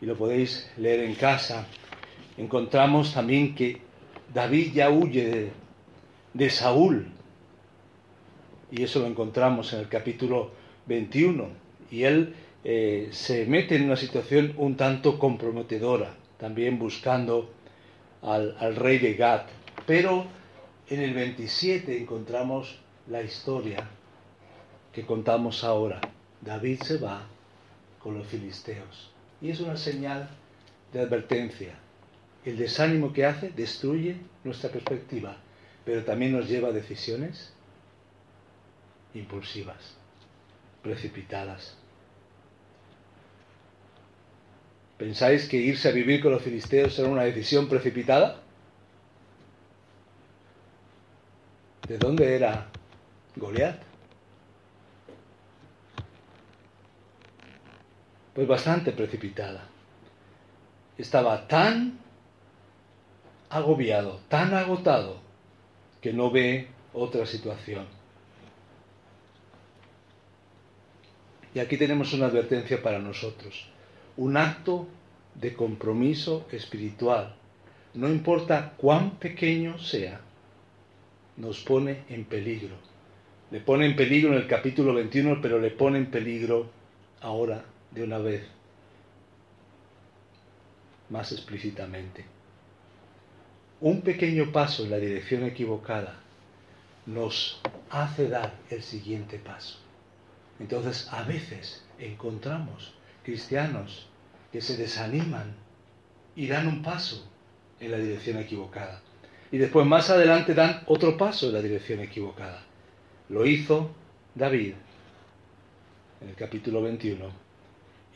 y 0.00 0.06
lo 0.06 0.16
podéis 0.16 0.70
leer 0.76 1.00
en 1.00 1.14
casa, 1.14 1.66
encontramos 2.36 3.14
también 3.14 3.54
que 3.54 3.80
David 4.32 4.72
ya 4.74 4.90
huye 4.90 5.26
de, 5.26 5.50
de 6.34 6.50
Saúl 6.50 7.12
y 8.70 8.82
eso 8.82 9.00
lo 9.00 9.06
encontramos 9.06 9.72
en 9.72 9.80
el 9.80 9.88
capítulo 9.88 10.50
21. 10.86 11.48
Y 11.90 12.02
él 12.02 12.34
eh, 12.64 13.08
se 13.12 13.46
mete 13.46 13.76
en 13.76 13.84
una 13.84 13.96
situación 13.96 14.54
un 14.56 14.76
tanto 14.76 15.18
comprometedora, 15.18 16.14
también 16.38 16.78
buscando 16.78 17.50
al, 18.22 18.56
al 18.58 18.76
rey 18.76 18.98
de 18.98 19.14
Gad. 19.14 19.42
Pero 19.86 20.26
en 20.88 21.00
el 21.00 21.14
27 21.14 21.96
encontramos 21.98 22.80
la 23.08 23.22
historia 23.22 23.88
que 24.92 25.06
contamos 25.06 25.62
ahora. 25.62 26.00
David 26.46 26.80
se 26.82 26.98
va 26.98 27.26
con 27.98 28.16
los 28.16 28.26
filisteos. 28.28 29.10
Y 29.42 29.50
es 29.50 29.60
una 29.60 29.76
señal 29.76 30.30
de 30.92 31.00
advertencia. 31.00 31.74
El 32.44 32.56
desánimo 32.56 33.12
que 33.12 33.26
hace 33.26 33.50
destruye 33.50 34.16
nuestra 34.44 34.70
perspectiva, 34.70 35.36
pero 35.84 36.04
también 36.04 36.32
nos 36.32 36.48
lleva 36.48 36.68
a 36.68 36.72
decisiones 36.72 37.52
impulsivas, 39.12 39.96
precipitadas. 40.82 41.76
¿Pensáis 44.96 45.48
que 45.48 45.56
irse 45.56 45.88
a 45.88 45.92
vivir 45.92 46.22
con 46.22 46.32
los 46.32 46.42
filisteos 46.42 46.96
era 46.98 47.08
una 47.08 47.24
decisión 47.24 47.68
precipitada? 47.68 48.40
¿De 51.88 51.98
dónde 51.98 52.36
era 52.36 52.68
Goliat? 53.34 53.85
Pues 58.36 58.46
bastante 58.46 58.92
precipitada. 58.92 59.66
Estaba 60.98 61.48
tan 61.48 61.98
agobiado, 63.48 64.20
tan 64.28 64.52
agotado, 64.52 65.16
que 66.02 66.12
no 66.12 66.30
ve 66.30 66.68
otra 66.92 67.24
situación. 67.24 67.86
Y 71.54 71.60
aquí 71.60 71.78
tenemos 71.78 72.12
una 72.12 72.26
advertencia 72.26 72.82
para 72.82 72.98
nosotros. 72.98 73.70
Un 74.18 74.36
acto 74.36 74.86
de 75.34 75.54
compromiso 75.54 76.46
espiritual, 76.52 77.34
no 77.94 78.10
importa 78.10 78.74
cuán 78.76 79.12
pequeño 79.12 79.78
sea, 79.78 80.20
nos 81.38 81.64
pone 81.64 82.04
en 82.10 82.26
peligro. 82.26 82.74
Le 83.50 83.60
pone 83.60 83.86
en 83.86 83.96
peligro 83.96 84.32
en 84.32 84.42
el 84.42 84.46
capítulo 84.46 84.92
21, 84.92 85.40
pero 85.40 85.58
le 85.58 85.70
pone 85.70 85.96
en 85.96 86.10
peligro 86.10 86.68
ahora 87.22 87.64
de 87.96 88.02
una 88.04 88.18
vez, 88.18 88.42
más 91.08 91.32
explícitamente. 91.32 92.26
Un 93.80 94.02
pequeño 94.02 94.52
paso 94.52 94.84
en 94.84 94.90
la 94.90 94.98
dirección 94.98 95.44
equivocada 95.44 96.20
nos 97.06 97.58
hace 97.88 98.28
dar 98.28 98.52
el 98.68 98.82
siguiente 98.82 99.38
paso. 99.38 99.78
Entonces, 100.60 101.08
a 101.10 101.22
veces 101.22 101.84
encontramos 101.98 102.94
cristianos 103.24 104.08
que 104.52 104.60
se 104.60 104.76
desaniman 104.76 105.54
y 106.34 106.48
dan 106.48 106.68
un 106.68 106.82
paso 106.82 107.26
en 107.80 107.92
la 107.92 107.98
dirección 107.98 108.38
equivocada. 108.38 109.00
Y 109.50 109.56
después 109.56 109.86
más 109.86 110.10
adelante 110.10 110.52
dan 110.52 110.82
otro 110.86 111.16
paso 111.16 111.46
en 111.46 111.54
la 111.54 111.62
dirección 111.62 112.00
equivocada. 112.00 112.62
Lo 113.30 113.46
hizo 113.46 113.90
David 114.34 114.74
en 116.20 116.28
el 116.28 116.34
capítulo 116.34 116.82
21 116.82 117.45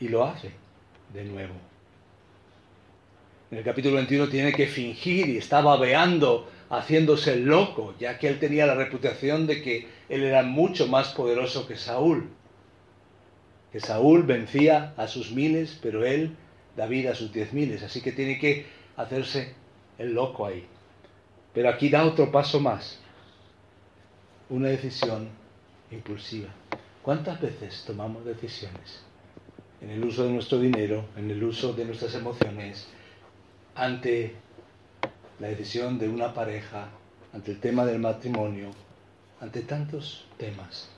y 0.01 0.09
lo 0.09 0.25
hace 0.25 0.51
de 1.13 1.23
nuevo. 1.23 1.53
En 3.51 3.59
el 3.59 3.63
capítulo 3.63 3.95
21 3.97 4.29
tiene 4.29 4.51
que 4.51 4.67
fingir 4.67 5.29
y 5.29 5.37
está 5.37 5.61
babeando, 5.61 6.49
haciéndose 6.69 7.35
loco, 7.35 7.93
ya 7.99 8.17
que 8.17 8.27
él 8.27 8.39
tenía 8.39 8.65
la 8.65 8.75
reputación 8.75 9.45
de 9.45 9.61
que 9.61 9.87
él 10.09 10.23
era 10.23 10.41
mucho 10.41 10.87
más 10.87 11.09
poderoso 11.09 11.67
que 11.67 11.75
Saúl. 11.75 12.29
Que 13.71 13.79
Saúl 13.79 14.23
vencía 14.23 14.93
a 14.97 15.07
sus 15.07 15.31
miles, 15.31 15.77
pero 15.81 16.05
él, 16.05 16.35
David, 16.75 17.07
a 17.07 17.15
sus 17.15 17.31
diez 17.31 17.53
miles. 17.53 17.83
Así 17.83 18.01
que 18.01 18.11
tiene 18.11 18.39
que 18.39 18.65
hacerse 18.97 19.53
el 19.97 20.13
loco 20.13 20.45
ahí. 20.45 20.65
Pero 21.53 21.69
aquí 21.69 21.89
da 21.89 22.05
otro 22.05 22.31
paso 22.31 22.59
más. 22.59 22.99
Una 24.49 24.69
decisión 24.69 25.29
impulsiva. 25.91 26.49
¿Cuántas 27.03 27.39
veces 27.39 27.83
tomamos 27.85 28.25
decisiones 28.25 29.10
en 29.81 29.89
el 29.89 30.03
uso 30.03 30.23
de 30.23 30.31
nuestro 30.31 30.59
dinero, 30.59 31.05
en 31.17 31.31
el 31.31 31.43
uso 31.43 31.73
de 31.73 31.85
nuestras 31.85 32.13
emociones, 32.13 32.87
ante 33.75 34.35
la 35.39 35.47
decisión 35.47 35.97
de 35.97 36.07
una 36.07 36.33
pareja, 36.33 36.89
ante 37.33 37.51
el 37.51 37.59
tema 37.59 37.83
del 37.85 37.99
matrimonio, 37.99 38.69
ante 39.39 39.61
tantos 39.61 40.27
temas? 40.37 40.89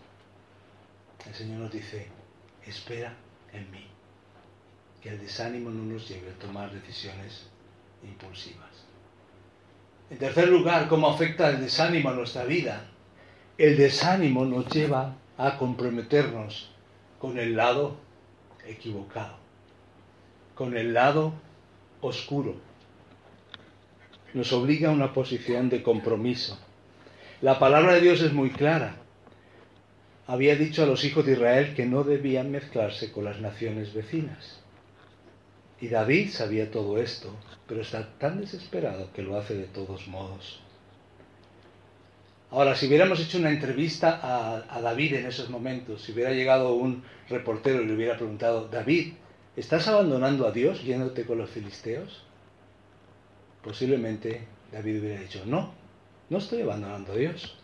El 1.26 1.34
Señor 1.34 1.60
nos 1.60 1.72
dice, 1.72 2.08
espera 2.66 3.16
en 3.54 3.72
mí, 3.72 3.88
que 5.02 5.10
el 5.10 5.20
desánimo 5.20 5.70
no 5.70 5.84
nos 5.84 6.10
lleve 6.10 6.32
a 6.32 6.40
tomar 6.40 6.72
decisiones 6.72 7.48
impulsivas. 8.04 8.84
En 10.10 10.18
tercer 10.18 10.50
lugar, 10.50 10.90
¿cómo 10.90 11.08
afecta 11.08 11.50
el 11.50 11.62
desánimo 11.62 12.10
a 12.10 12.14
nuestra 12.14 12.44
vida? 12.44 12.86
El 13.58 13.78
desánimo 13.78 14.44
nos 14.44 14.68
lleva 14.68 15.16
a 15.38 15.58
comprometernos 15.58 16.70
con 17.20 17.38
el 17.40 17.56
lado 17.56 17.96
equivocado, 18.66 19.38
con 20.56 20.78
el 20.78 20.94
lado 20.94 21.34
oscuro. 22.02 22.56
Nos 24.34 24.52
obliga 24.54 24.90
a 24.90 24.94
una 24.94 25.14
posición 25.14 25.70
de 25.70 25.84
compromiso. 25.84 26.58
La 27.42 27.60
palabra 27.60 27.94
de 27.96 28.02
Dios 28.02 28.22
es 28.22 28.34
muy 28.34 28.50
clara. 28.50 28.98
Había 30.26 30.56
dicho 30.56 30.84
a 30.84 30.86
los 30.86 31.04
hijos 31.04 31.26
de 31.26 31.34
Israel 31.34 31.76
que 31.76 31.86
no 31.86 32.04
debían 32.04 32.50
mezclarse 32.50 33.12
con 33.12 33.26
las 33.26 33.42
naciones 33.42 33.94
vecinas. 33.94 34.62
Y 35.82 35.90
David 35.90 36.30
sabía 36.30 36.72
todo 36.72 36.98
esto, 36.98 37.36
pero 37.68 37.82
está 37.82 38.18
tan 38.18 38.40
desesperado 38.40 39.12
que 39.12 39.22
lo 39.22 39.38
hace 39.38 39.56
de 39.56 39.66
todos 39.66 40.08
modos. 40.08 40.63
Ahora, 42.54 42.76
si 42.76 42.86
hubiéramos 42.86 43.20
hecho 43.20 43.40
una 43.40 43.50
entrevista 43.50 44.20
a, 44.22 44.80
David 44.80 45.16
en 45.16 45.26
esos 45.26 45.50
momentos, 45.50 46.04
si 46.04 46.12
hubiera 46.12 46.30
llegado 46.30 46.76
un 46.76 47.04
reportero 47.28 47.82
y 47.82 47.88
le 47.88 47.96
hubiera 47.96 48.16
preguntado, 48.16 48.68
David, 48.68 49.14
¿estás 49.56 49.88
abandonando 49.88 50.48
a 50.48 50.52
Dios 50.52 50.84
yéndote 50.84 51.26
con 51.26 51.40
los 51.40 51.50
filisteos? 51.50 52.24
Posiblemente 53.64 54.46
David 54.72 55.00
hubiera 55.00 55.22
dicho, 55.22 55.44
no, 55.48 55.74
no 56.30 56.38
estoy 56.38 56.62
abandonando 56.62 57.14
a 57.14 57.16
Dios. 57.16 57.58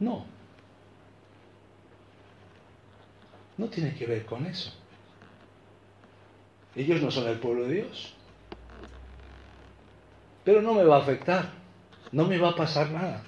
No. 0.00 0.24
No 3.58 3.68
tiene 3.68 3.94
que 3.94 4.06
ver 4.06 4.24
con 4.24 4.46
eso. 4.46 4.72
Ellos 6.74 7.02
no 7.02 7.10
son 7.10 7.28
el 7.28 7.38
pueblo 7.38 7.66
de 7.66 7.74
Dios. 7.74 8.14
Pero 10.42 10.62
no 10.62 10.72
me 10.72 10.84
va 10.84 10.96
a 10.96 11.00
afectar, 11.00 11.63
no 12.14 12.26
me 12.26 12.38
va 12.38 12.50
a 12.50 12.54
pasar 12.54 12.92
nada. 12.92 13.24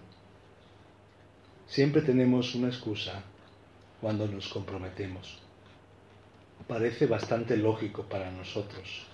Siempre 1.67 2.03
tenemos 2.03 2.55
una 2.55 2.69
excusa 2.69 3.21
cuando 4.01 4.29
nos 4.29 4.47
comprometemos. 4.49 5.41
Parece 6.69 7.07
bastante 7.07 7.57
lógico 7.57 8.05
para 8.05 8.31
nosotros. 8.31 9.05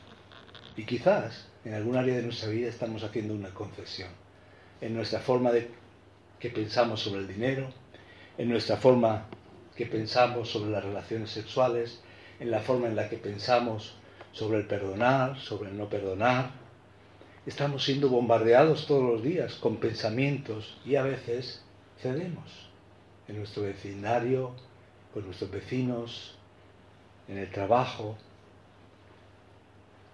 Y 0.77 0.85
quizás 0.85 1.49
en 1.65 1.73
algún 1.73 1.97
área 1.97 2.17
de 2.17 2.23
nuestra 2.23 2.51
vida 2.51 2.69
estamos 2.69 3.03
haciendo 3.03 3.33
una 3.33 3.49
concesión. 3.55 4.11
En 4.83 4.95
nuestra 4.95 5.21
forma 5.21 5.51
de 5.51 5.71
que 6.39 6.51
pensamos 6.51 7.01
sobre 7.01 7.21
el 7.21 7.29
dinero, 7.29 7.71
en 8.37 8.51
nuestra 8.51 8.77
forma 8.77 9.27
que 9.75 9.87
pensamos 9.87 10.51
sobre 10.51 10.71
las 10.71 10.85
relaciones 10.85 11.31
sexuales, 11.31 12.03
en 12.41 12.51
la 12.51 12.61
forma 12.61 12.89
en 12.89 12.97
la 12.97 13.09
que 13.09 13.17
pensamos 13.17 13.95
sobre 14.33 14.59
el 14.59 14.67
perdonar, 14.67 15.39
sobre 15.39 15.71
el 15.71 15.79
no 15.79 15.89
perdonar. 15.89 16.62
Estamos 17.45 17.85
siendo 17.85 18.09
bombardeados 18.09 18.87
todos 18.87 19.03
los 19.03 19.23
días 19.23 19.55
con 19.57 19.79
pensamientos 19.79 20.79
y 20.85 20.95
a 20.95 21.03
veces 21.03 21.61
cedemos 22.01 22.71
en 23.27 23.39
nuestro 23.39 23.65
vecindario, 23.65 24.55
con 25.13 25.25
nuestros 25.25 25.51
vecinos, 25.51 26.37
en 27.27 27.39
el 27.39 27.51
trabajo, 27.51 28.17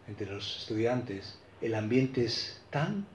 entre 0.07 0.27
los 0.27 0.57
estudiantes. 0.57 1.39
El 1.61 1.75
ambiente 1.75 2.25
es 2.25 2.63
tan 2.71 3.07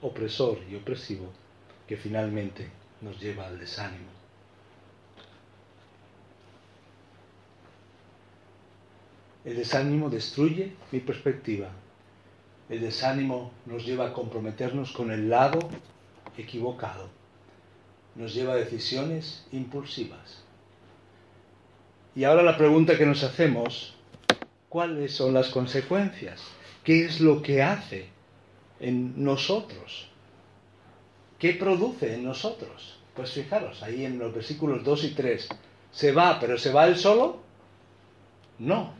opresor 0.00 0.58
y 0.70 0.76
opresivo 0.76 1.30
que 1.86 1.98
finalmente 1.98 2.70
nos 3.02 3.20
lleva 3.20 3.46
al 3.46 3.58
desánimo. 3.58 4.08
El 9.44 9.56
desánimo 9.56 10.08
destruye 10.08 10.72
mi 10.90 11.00
perspectiva. 11.00 11.70
El 12.68 12.80
desánimo 12.80 13.52
nos 13.64 13.86
lleva 13.86 14.08
a 14.08 14.12
comprometernos 14.12 14.92
con 14.92 15.10
el 15.10 15.28
lado 15.28 15.60
equivocado. 16.36 17.08
Nos 18.16 18.34
lleva 18.34 18.54
a 18.54 18.56
decisiones 18.56 19.46
impulsivas. 19.52 20.42
Y 22.14 22.24
ahora 22.24 22.42
la 22.42 22.56
pregunta 22.56 22.96
que 22.96 23.06
nos 23.06 23.22
hacemos, 23.22 23.94
¿cuáles 24.68 25.14
son 25.14 25.34
las 25.34 25.48
consecuencias? 25.48 26.42
¿Qué 26.82 27.04
es 27.04 27.20
lo 27.20 27.42
que 27.42 27.62
hace 27.62 28.08
en 28.80 29.22
nosotros? 29.22 30.08
¿Qué 31.38 31.52
produce 31.52 32.14
en 32.14 32.24
nosotros? 32.24 32.98
Pues 33.14 33.32
fijaros, 33.32 33.82
ahí 33.82 34.04
en 34.04 34.18
los 34.18 34.34
versículos 34.34 34.82
2 34.82 35.04
y 35.04 35.10
3, 35.10 35.48
¿se 35.92 36.12
va, 36.12 36.40
pero 36.40 36.58
se 36.58 36.72
va 36.72 36.86
él 36.86 36.96
solo? 36.96 37.40
No, 38.58 38.94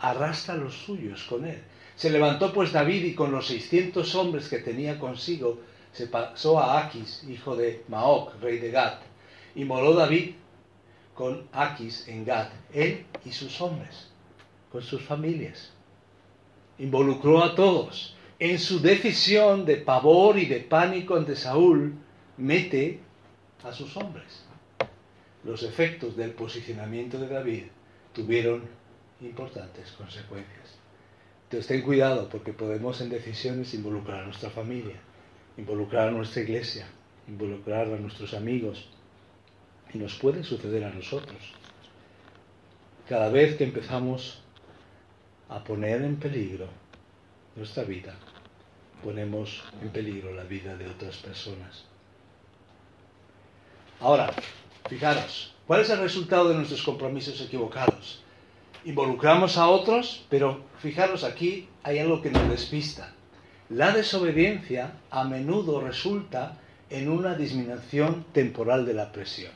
arrastra 0.00 0.54
a 0.54 0.58
los 0.58 0.74
suyos 0.74 1.24
con 1.24 1.44
él. 1.44 1.62
Se 1.96 2.10
levantó 2.10 2.52
pues 2.52 2.72
David 2.72 3.04
y 3.04 3.14
con 3.14 3.32
los 3.32 3.46
seiscientos 3.46 4.14
hombres 4.14 4.48
que 4.48 4.58
tenía 4.58 4.98
consigo 4.98 5.60
se 5.92 6.06
pasó 6.06 6.58
a 6.58 6.80
Aquis, 6.80 7.22
hijo 7.28 7.54
de 7.54 7.84
Maoc, 7.88 8.40
rey 8.40 8.58
de 8.58 8.70
Gat. 8.70 9.02
Y 9.54 9.64
moró 9.64 9.92
David 9.92 10.34
con 11.14 11.46
Aquis 11.52 12.08
en 12.08 12.24
Gat, 12.24 12.50
él 12.72 13.04
y 13.24 13.32
sus 13.32 13.60
hombres, 13.60 14.08
con 14.70 14.82
sus 14.82 15.02
familias. 15.02 15.70
Involucró 16.78 17.44
a 17.44 17.54
todos. 17.54 18.16
En 18.38 18.58
su 18.58 18.80
decisión 18.80 19.64
de 19.66 19.76
pavor 19.76 20.38
y 20.38 20.46
de 20.46 20.60
pánico 20.60 21.14
ante 21.14 21.36
Saúl, 21.36 21.94
mete 22.38 22.98
a 23.62 23.72
sus 23.72 23.96
hombres. 23.96 24.44
Los 25.44 25.62
efectos 25.62 26.16
del 26.16 26.32
posicionamiento 26.32 27.18
de 27.18 27.28
David 27.28 27.64
tuvieron 28.12 28.62
importantes 29.20 29.92
consecuencias. 29.92 30.81
Entonces 31.52 31.68
ten 31.68 31.82
cuidado 31.82 32.30
porque 32.30 32.54
podemos 32.54 32.98
en 33.02 33.10
decisiones 33.10 33.74
involucrar 33.74 34.20
a 34.22 34.24
nuestra 34.24 34.48
familia, 34.48 34.96
involucrar 35.58 36.08
a 36.08 36.10
nuestra 36.10 36.40
iglesia, 36.40 36.86
involucrar 37.28 37.88
a 37.88 37.98
nuestros 37.98 38.32
amigos 38.32 38.88
y 39.92 39.98
nos 39.98 40.14
puede 40.14 40.44
suceder 40.44 40.82
a 40.82 40.88
nosotros. 40.88 41.52
Cada 43.06 43.28
vez 43.28 43.58
que 43.58 43.64
empezamos 43.64 44.40
a 45.50 45.62
poner 45.62 46.00
en 46.00 46.16
peligro 46.16 46.68
nuestra 47.54 47.84
vida, 47.84 48.16
ponemos 49.04 49.62
en 49.82 49.90
peligro 49.90 50.32
la 50.32 50.44
vida 50.44 50.74
de 50.74 50.88
otras 50.88 51.18
personas. 51.18 51.84
Ahora, 54.00 54.32
fijaros, 54.88 55.54
¿cuál 55.66 55.82
es 55.82 55.90
el 55.90 55.98
resultado 55.98 56.48
de 56.48 56.54
nuestros 56.54 56.82
compromisos 56.82 57.38
equivocados? 57.42 58.22
Involucramos 58.84 59.58
a 59.58 59.68
otros, 59.68 60.26
pero 60.28 60.62
fijaros 60.78 61.22
aquí 61.22 61.68
hay 61.84 61.98
algo 61.98 62.20
que 62.20 62.30
nos 62.30 62.48
despista. 62.48 63.14
La 63.68 63.92
desobediencia 63.92 64.94
a 65.10 65.24
menudo 65.24 65.80
resulta 65.80 66.58
en 66.90 67.08
una 67.08 67.34
disminución 67.34 68.26
temporal 68.32 68.84
de 68.84 68.94
la 68.94 69.12
presión. 69.12 69.52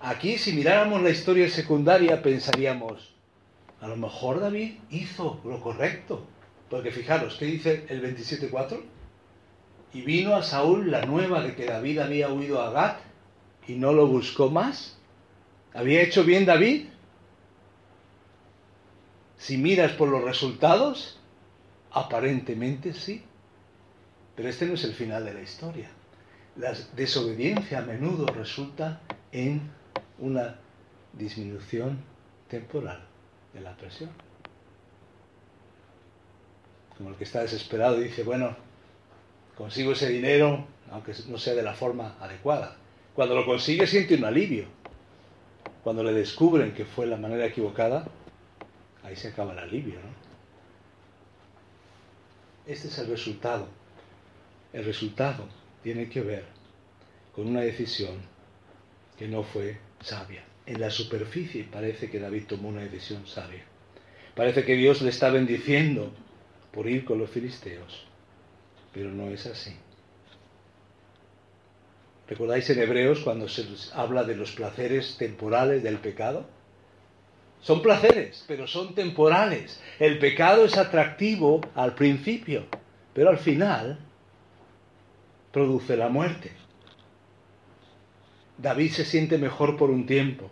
Aquí, 0.00 0.36
si 0.36 0.52
miráramos 0.52 1.02
la 1.02 1.10
historia 1.10 1.48
secundaria, 1.48 2.22
pensaríamos, 2.22 3.14
a 3.80 3.88
lo 3.88 3.96
mejor 3.96 4.40
David 4.40 4.74
hizo 4.90 5.40
lo 5.44 5.60
correcto. 5.60 6.26
Porque 6.68 6.90
fijaros, 6.90 7.36
¿qué 7.38 7.44
dice 7.46 7.86
el 7.88 8.02
27.4? 8.02 8.80
Y 9.94 10.02
vino 10.02 10.34
a 10.34 10.42
Saúl 10.42 10.90
la 10.90 11.06
nueva 11.06 11.40
de 11.42 11.54
que 11.54 11.66
David 11.66 12.00
había 12.00 12.28
huido 12.28 12.60
a 12.60 12.70
Gat 12.70 12.98
y 13.68 13.74
no 13.74 13.92
lo 13.92 14.06
buscó 14.08 14.50
más. 14.50 14.98
¿Había 15.72 16.02
hecho 16.02 16.24
bien 16.24 16.44
David? 16.44 16.86
Si 19.38 19.58
miras 19.58 19.92
por 19.92 20.08
los 20.08 20.24
resultados, 20.24 21.18
aparentemente 21.92 22.92
sí. 22.92 23.22
Pero 24.34 24.48
este 24.48 24.66
no 24.66 24.74
es 24.74 24.84
el 24.84 24.94
final 24.94 25.24
de 25.24 25.34
la 25.34 25.40
historia. 25.40 25.88
La 26.56 26.74
desobediencia 26.94 27.78
a 27.78 27.82
menudo 27.82 28.26
resulta 28.26 29.00
en 29.32 29.70
una 30.18 30.56
disminución 31.12 31.98
temporal 32.48 33.02
de 33.52 33.60
la 33.60 33.76
presión. 33.76 34.10
Como 36.96 37.10
el 37.10 37.16
que 37.16 37.24
está 37.24 37.42
desesperado 37.42 38.00
y 38.00 38.04
dice, 38.04 38.22
bueno, 38.22 38.56
consigo 39.56 39.92
ese 39.92 40.08
dinero, 40.08 40.66
aunque 40.90 41.12
no 41.28 41.38
sea 41.38 41.54
de 41.54 41.62
la 41.62 41.74
forma 41.74 42.16
adecuada. 42.20 42.76
Cuando 43.14 43.34
lo 43.34 43.44
consigue 43.44 43.86
siente 43.86 44.14
un 44.14 44.24
alivio. 44.24 44.66
Cuando 45.82 46.02
le 46.02 46.12
descubren 46.12 46.72
que 46.74 46.84
fue 46.84 47.06
la 47.06 47.16
manera 47.16 47.46
equivocada, 47.46 48.06
ahí 49.06 49.16
se 49.16 49.28
acaba 49.28 49.52
el 49.52 49.58
alivio. 49.60 49.94
¿no? 49.94 50.26
Este 52.66 52.88
es 52.88 52.98
el 52.98 53.06
resultado. 53.06 53.68
El 54.72 54.84
resultado 54.84 55.48
tiene 55.82 56.08
que 56.08 56.20
ver 56.20 56.44
con 57.32 57.46
una 57.46 57.60
decisión 57.60 58.16
que 59.16 59.28
no 59.28 59.44
fue 59.44 59.78
sabia. 60.00 60.44
En 60.66 60.80
la 60.80 60.90
superficie 60.90 61.64
parece 61.64 62.10
que 62.10 62.18
David 62.18 62.46
tomó 62.48 62.68
una 62.68 62.82
decisión 62.82 63.26
sabia. 63.26 63.64
Parece 64.34 64.64
que 64.64 64.74
Dios 64.74 65.00
le 65.00 65.10
está 65.10 65.30
bendiciendo 65.30 66.12
por 66.72 66.88
ir 66.88 67.04
con 67.04 67.18
los 67.18 67.30
filisteos, 67.30 68.06
pero 68.92 69.10
no 69.10 69.28
es 69.28 69.46
así. 69.46 69.74
¿Recordáis 72.28 72.68
en 72.70 72.80
Hebreos 72.80 73.20
cuando 73.20 73.48
se 73.48 73.64
habla 73.94 74.24
de 74.24 74.34
los 74.34 74.50
placeres 74.52 75.16
temporales 75.16 75.84
del 75.84 75.98
pecado? 75.98 76.55
Son 77.60 77.82
placeres, 77.82 78.44
pero 78.46 78.66
son 78.66 78.94
temporales. 78.94 79.82
El 79.98 80.18
pecado 80.18 80.64
es 80.64 80.76
atractivo 80.76 81.60
al 81.74 81.94
principio, 81.94 82.66
pero 83.12 83.30
al 83.30 83.38
final 83.38 83.98
produce 85.52 85.96
la 85.96 86.08
muerte. 86.08 86.52
David 88.58 88.92
se 88.92 89.04
siente 89.04 89.38
mejor 89.38 89.76
por 89.76 89.90
un 89.90 90.06
tiempo. 90.06 90.50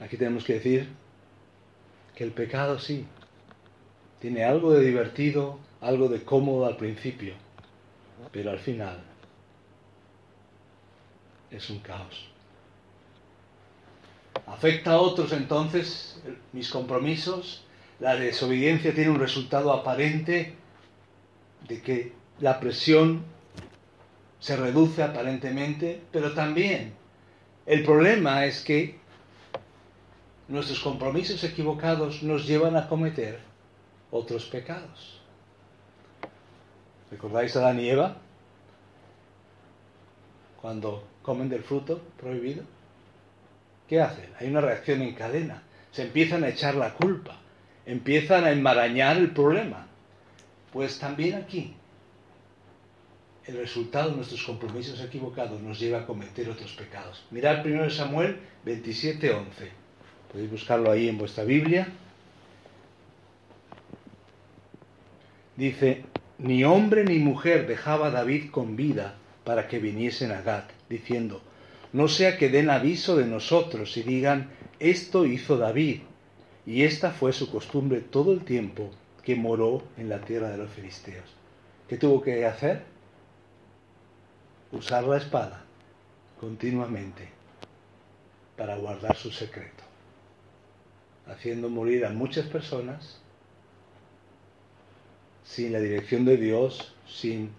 Aquí 0.00 0.16
tenemos 0.16 0.44
que 0.44 0.54
decir 0.54 0.88
que 2.14 2.24
el 2.24 2.32
pecado 2.32 2.78
sí, 2.78 3.06
tiene 4.20 4.44
algo 4.44 4.72
de 4.72 4.84
divertido, 4.84 5.58
algo 5.80 6.08
de 6.08 6.22
cómodo 6.22 6.66
al 6.66 6.76
principio, 6.76 7.34
pero 8.32 8.50
al 8.50 8.58
final 8.58 9.02
es 11.50 11.70
un 11.70 11.78
caos. 11.80 12.35
¿Afecta 14.46 14.92
a 14.92 15.00
otros 15.00 15.32
entonces 15.32 16.22
mis 16.52 16.70
compromisos? 16.70 17.64
La 17.98 18.14
desobediencia 18.14 18.94
tiene 18.94 19.10
un 19.10 19.18
resultado 19.18 19.72
aparente 19.72 20.54
de 21.66 21.82
que 21.82 22.12
la 22.38 22.60
presión 22.60 23.24
se 24.38 24.56
reduce 24.56 25.02
aparentemente, 25.02 26.00
pero 26.12 26.32
también 26.32 26.94
el 27.64 27.82
problema 27.82 28.44
es 28.44 28.62
que 28.62 28.98
nuestros 30.46 30.78
compromisos 30.80 31.42
equivocados 31.42 32.22
nos 32.22 32.46
llevan 32.46 32.76
a 32.76 32.88
cometer 32.88 33.40
otros 34.12 34.44
pecados. 34.44 35.20
¿Recordáis 37.10 37.56
a 37.56 37.60
Adán 37.60 37.80
y 37.80 37.88
Eva? 37.88 38.16
Cuando 40.60 41.02
comen 41.22 41.48
del 41.48 41.62
fruto 41.62 42.00
prohibido. 42.16 42.75
¿Qué 43.88 44.00
hacen? 44.00 44.30
Hay 44.38 44.48
una 44.48 44.60
reacción 44.60 45.02
en 45.02 45.14
cadena. 45.14 45.62
Se 45.92 46.02
empiezan 46.02 46.44
a 46.44 46.48
echar 46.48 46.74
la 46.74 46.94
culpa. 46.94 47.38
Empiezan 47.84 48.44
a 48.44 48.50
enmarañar 48.50 49.16
el 49.16 49.30
problema. 49.30 49.86
Pues 50.72 50.98
también 50.98 51.34
aquí 51.36 51.74
el 53.46 53.58
resultado 53.58 54.10
de 54.10 54.16
nuestros 54.16 54.42
compromisos 54.42 55.00
equivocados 55.00 55.62
nos 55.62 55.78
lleva 55.78 56.00
a 56.00 56.06
cometer 56.06 56.48
otros 56.50 56.72
pecados. 56.72 57.24
Mirad 57.30 57.62
primero 57.62 57.88
Samuel 57.90 58.38
27:11. 58.64 59.44
Podéis 60.32 60.50
buscarlo 60.50 60.90
ahí 60.90 61.08
en 61.08 61.16
vuestra 61.16 61.44
Biblia. 61.44 61.86
Dice, 65.56 66.04
ni 66.38 66.64
hombre 66.64 67.04
ni 67.04 67.18
mujer 67.18 67.66
dejaba 67.66 68.10
David 68.10 68.50
con 68.50 68.76
vida 68.76 69.14
para 69.44 69.68
que 69.68 69.78
viniesen 69.78 70.32
a 70.32 70.42
Gad, 70.42 70.64
diciendo, 70.88 71.40
no 71.96 72.08
sea 72.08 72.36
que 72.36 72.50
den 72.50 72.68
aviso 72.68 73.16
de 73.16 73.24
nosotros 73.24 73.96
y 73.96 74.02
digan, 74.02 74.50
esto 74.78 75.24
hizo 75.24 75.56
David, 75.56 76.02
y 76.66 76.82
esta 76.82 77.10
fue 77.10 77.32
su 77.32 77.50
costumbre 77.50 78.02
todo 78.02 78.32
el 78.32 78.44
tiempo 78.44 78.90
que 79.22 79.34
moró 79.34 79.82
en 79.96 80.10
la 80.10 80.20
tierra 80.20 80.50
de 80.50 80.58
los 80.58 80.70
filisteos. 80.70 81.24
¿Qué 81.88 81.96
tuvo 81.96 82.20
que 82.20 82.44
hacer? 82.44 82.82
usar 84.72 85.04
la 85.04 85.16
espada 85.16 85.64
continuamente 86.38 87.28
para 88.56 88.76
guardar 88.76 89.16
su 89.16 89.30
secreto, 89.30 89.84
haciendo 91.26 91.68
morir 91.68 92.04
a 92.04 92.10
muchas 92.10 92.46
personas 92.46 93.20
sin 95.44 95.72
la 95.72 95.80
dirección 95.80 96.24
de 96.24 96.36
Dios, 96.36 96.94
sin 97.06 97.50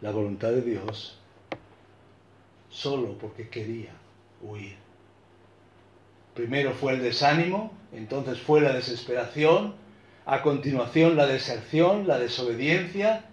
la 0.00 0.10
voluntad 0.10 0.50
de 0.50 0.62
Dios, 0.62 1.18
solo 2.78 3.18
porque 3.18 3.48
quería 3.48 3.90
huir. 4.40 4.76
Primero 6.34 6.72
fue 6.72 6.92
el 6.92 7.02
desánimo, 7.02 7.72
entonces 7.92 8.40
fue 8.40 8.60
la 8.60 8.72
desesperación, 8.72 9.74
a 10.24 10.42
continuación 10.42 11.16
la 11.16 11.26
deserción, 11.26 12.06
la 12.06 12.18
desobediencia, 12.18 13.24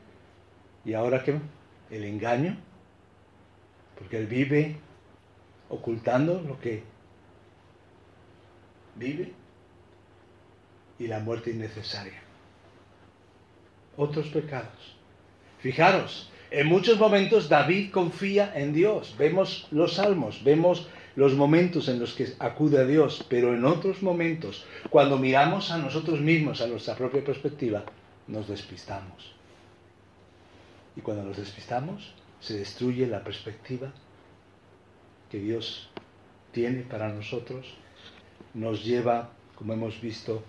y 0.84 0.93
ahora 0.93 1.23
qué? 1.23 1.39
El 1.91 2.05
engaño, 2.05 2.58
porque 3.99 4.17
él 4.17 4.25
vive 4.25 4.77
ocultando 5.69 6.41
lo 6.41 6.60
que 6.60 6.84
vive 8.95 9.34
y 10.97 11.08
la 11.08 11.19
muerte 11.19 11.51
innecesaria. 11.51 12.19
Otros 13.95 14.27
pecados. 14.29 14.97
Fijaros, 15.60 16.31
en 16.55 16.67
muchos 16.67 16.97
momentos 16.97 17.49
David 17.49 17.91
confía 17.91 18.53
en 18.55 18.71
Dios. 18.71 19.13
Vemos 19.17 19.67
los 19.71 19.95
salmos, 19.95 20.41
vemos 20.41 20.87
los 21.17 21.33
momentos 21.33 21.89
en 21.89 21.99
los 21.99 22.13
que 22.13 22.33
acude 22.39 22.79
a 22.79 22.85
Dios, 22.85 23.25
pero 23.27 23.53
en 23.53 23.65
otros 23.65 24.01
momentos, 24.01 24.65
cuando 24.89 25.17
miramos 25.17 25.69
a 25.71 25.77
nosotros 25.77 26.21
mismos, 26.21 26.61
a 26.61 26.67
nuestra 26.67 26.95
propia 26.95 27.25
perspectiva, 27.25 27.83
nos 28.27 28.47
despistamos. 28.47 29.33
Y 30.95 31.01
cuando 31.01 31.23
nos 31.23 31.35
despistamos, 31.35 32.13
se 32.39 32.57
destruye 32.57 33.05
la 33.05 33.21
perspectiva 33.21 33.91
que 35.29 35.39
Dios 35.39 35.89
tiene 36.53 36.83
para 36.83 37.09
nosotros, 37.09 37.65
nos 38.53 38.85
lleva, 38.85 39.29
como 39.55 39.73
hemos 39.73 39.99
visto, 39.99 40.41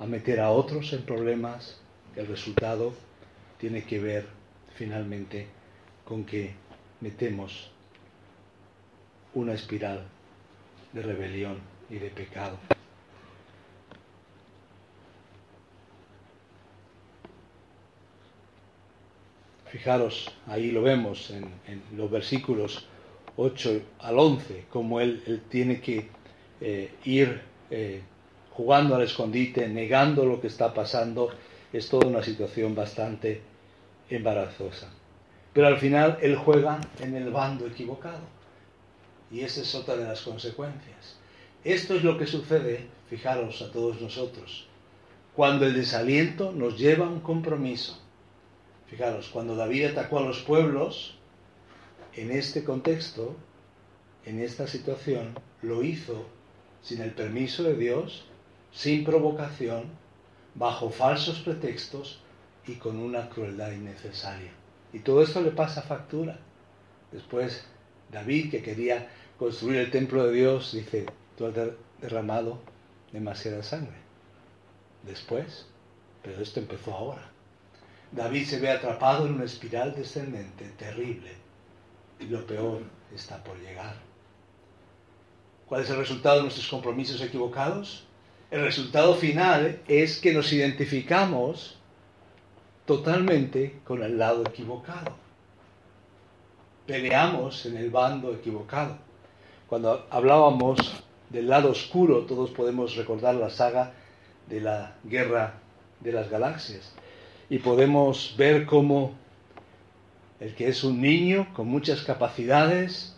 a 0.00 0.06
meter 0.06 0.40
a 0.40 0.50
otros 0.50 0.92
en 0.92 1.02
problemas. 1.02 1.80
El 2.16 2.26
resultado 2.26 2.92
tiene 3.58 3.84
que 3.84 4.00
ver 4.00 4.37
finalmente 4.78 5.44
con 6.04 6.24
que 6.24 6.54
metemos 7.00 7.68
una 9.34 9.52
espiral 9.52 10.06
de 10.92 11.02
rebelión 11.02 11.58
y 11.90 11.96
de 11.96 12.10
pecado. 12.10 12.56
Fijaros, 19.66 20.32
ahí 20.46 20.70
lo 20.70 20.82
vemos 20.82 21.30
en, 21.30 21.82
los 21.96 22.10
versículos 22.10 22.86
8 23.36 23.82
al 23.98 24.18
11, 24.18 24.66
como 24.70 25.00
él, 25.00 25.42
tiene 25.50 25.80
que 25.80 26.08
eh, 26.60 26.90
ir 27.04 27.42
eh, 27.70 28.00
jugando 28.52 28.94
al 28.94 29.02
escondite, 29.02 29.68
negando 29.68 30.24
lo 30.24 30.40
que 30.40 30.46
está 30.46 30.72
pasando. 30.72 31.30
Es 31.72 31.88
toda 31.90 32.06
una 32.06 32.22
situación 32.22 32.74
bastante 32.74 33.42
embarazosa. 34.10 34.90
Pero 35.52 35.66
al 35.66 35.78
final 35.78 36.18
él 36.20 36.36
juega 36.36 36.80
en 37.00 37.14
el 37.14 37.30
bando 37.30 37.66
equivocado. 37.66 38.22
Y 39.30 39.40
esa 39.40 39.62
es 39.62 39.74
otra 39.74 39.96
de 39.96 40.04
las 40.04 40.22
consecuencias. 40.22 41.18
Esto 41.64 41.94
es 41.94 42.04
lo 42.04 42.16
que 42.16 42.26
sucede, 42.26 42.86
fijaros 43.10 43.60
a 43.62 43.70
todos 43.70 44.00
nosotros, 44.00 44.66
cuando 45.34 45.66
el 45.66 45.74
desaliento 45.74 46.52
nos 46.52 46.78
lleva 46.78 47.06
a 47.06 47.10
un 47.10 47.20
compromiso 47.20 47.98
Fijaros, 48.88 49.28
cuando 49.28 49.54
David 49.54 49.86
atacó 49.86 50.18
a 50.18 50.22
los 50.22 50.40
pueblos, 50.40 51.14
en 52.14 52.30
este 52.30 52.64
contexto, 52.64 53.36
en 54.24 54.40
esta 54.40 54.66
situación, 54.66 55.38
lo 55.60 55.82
hizo 55.82 56.26
sin 56.82 57.02
el 57.02 57.12
permiso 57.12 57.62
de 57.64 57.74
Dios, 57.74 58.24
sin 58.72 59.04
provocación, 59.04 59.84
bajo 60.54 60.90
falsos 60.90 61.40
pretextos 61.40 62.20
y 62.68 62.74
con 62.74 62.98
una 62.98 63.28
crueldad 63.28 63.72
innecesaria. 63.72 64.50
Y 64.92 65.00
todo 65.00 65.22
esto 65.22 65.40
le 65.40 65.50
pasa 65.50 65.82
factura. 65.82 66.38
Después, 67.10 67.64
David, 68.12 68.50
que 68.50 68.62
quería 68.62 69.08
construir 69.38 69.78
el 69.80 69.90
templo 69.90 70.26
de 70.26 70.34
Dios, 70.34 70.72
dice, 70.72 71.06
tú 71.36 71.46
has 71.46 71.54
derramado 72.00 72.60
demasiada 73.12 73.62
sangre. 73.62 73.96
Después, 75.02 75.66
pero 76.22 76.42
esto 76.42 76.60
empezó 76.60 76.94
ahora. 76.94 77.30
David 78.12 78.46
se 78.46 78.60
ve 78.60 78.70
atrapado 78.70 79.26
en 79.26 79.34
una 79.34 79.44
espiral 79.44 79.94
descendente 79.94 80.66
terrible 80.78 81.30
y 82.20 82.24
lo 82.24 82.46
peor 82.46 82.82
está 83.14 83.42
por 83.42 83.58
llegar. 83.58 83.96
¿Cuál 85.66 85.82
es 85.82 85.90
el 85.90 85.96
resultado 85.96 86.36
de 86.36 86.42
nuestros 86.42 86.68
compromisos 86.68 87.20
equivocados? 87.20 88.04
El 88.50 88.62
resultado 88.62 89.14
final 89.14 89.82
es 89.86 90.18
que 90.18 90.32
nos 90.32 90.50
identificamos 90.52 91.77
totalmente 92.88 93.80
con 93.84 94.02
el 94.02 94.18
lado 94.18 94.42
equivocado. 94.46 95.14
Peleamos 96.86 97.66
en 97.66 97.76
el 97.76 97.90
bando 97.90 98.32
equivocado. 98.32 98.96
Cuando 99.68 100.06
hablábamos 100.08 100.78
del 101.28 101.50
lado 101.50 101.70
oscuro, 101.70 102.24
todos 102.24 102.50
podemos 102.50 102.96
recordar 102.96 103.34
la 103.34 103.50
saga 103.50 103.92
de 104.46 104.62
la 104.62 104.96
guerra 105.04 105.60
de 106.00 106.12
las 106.12 106.30
galaxias 106.30 106.94
y 107.50 107.58
podemos 107.58 108.34
ver 108.38 108.64
cómo 108.64 109.12
el 110.40 110.54
que 110.54 110.68
es 110.68 110.82
un 110.82 111.02
niño 111.02 111.52
con 111.52 111.68
muchas 111.68 112.00
capacidades, 112.00 113.14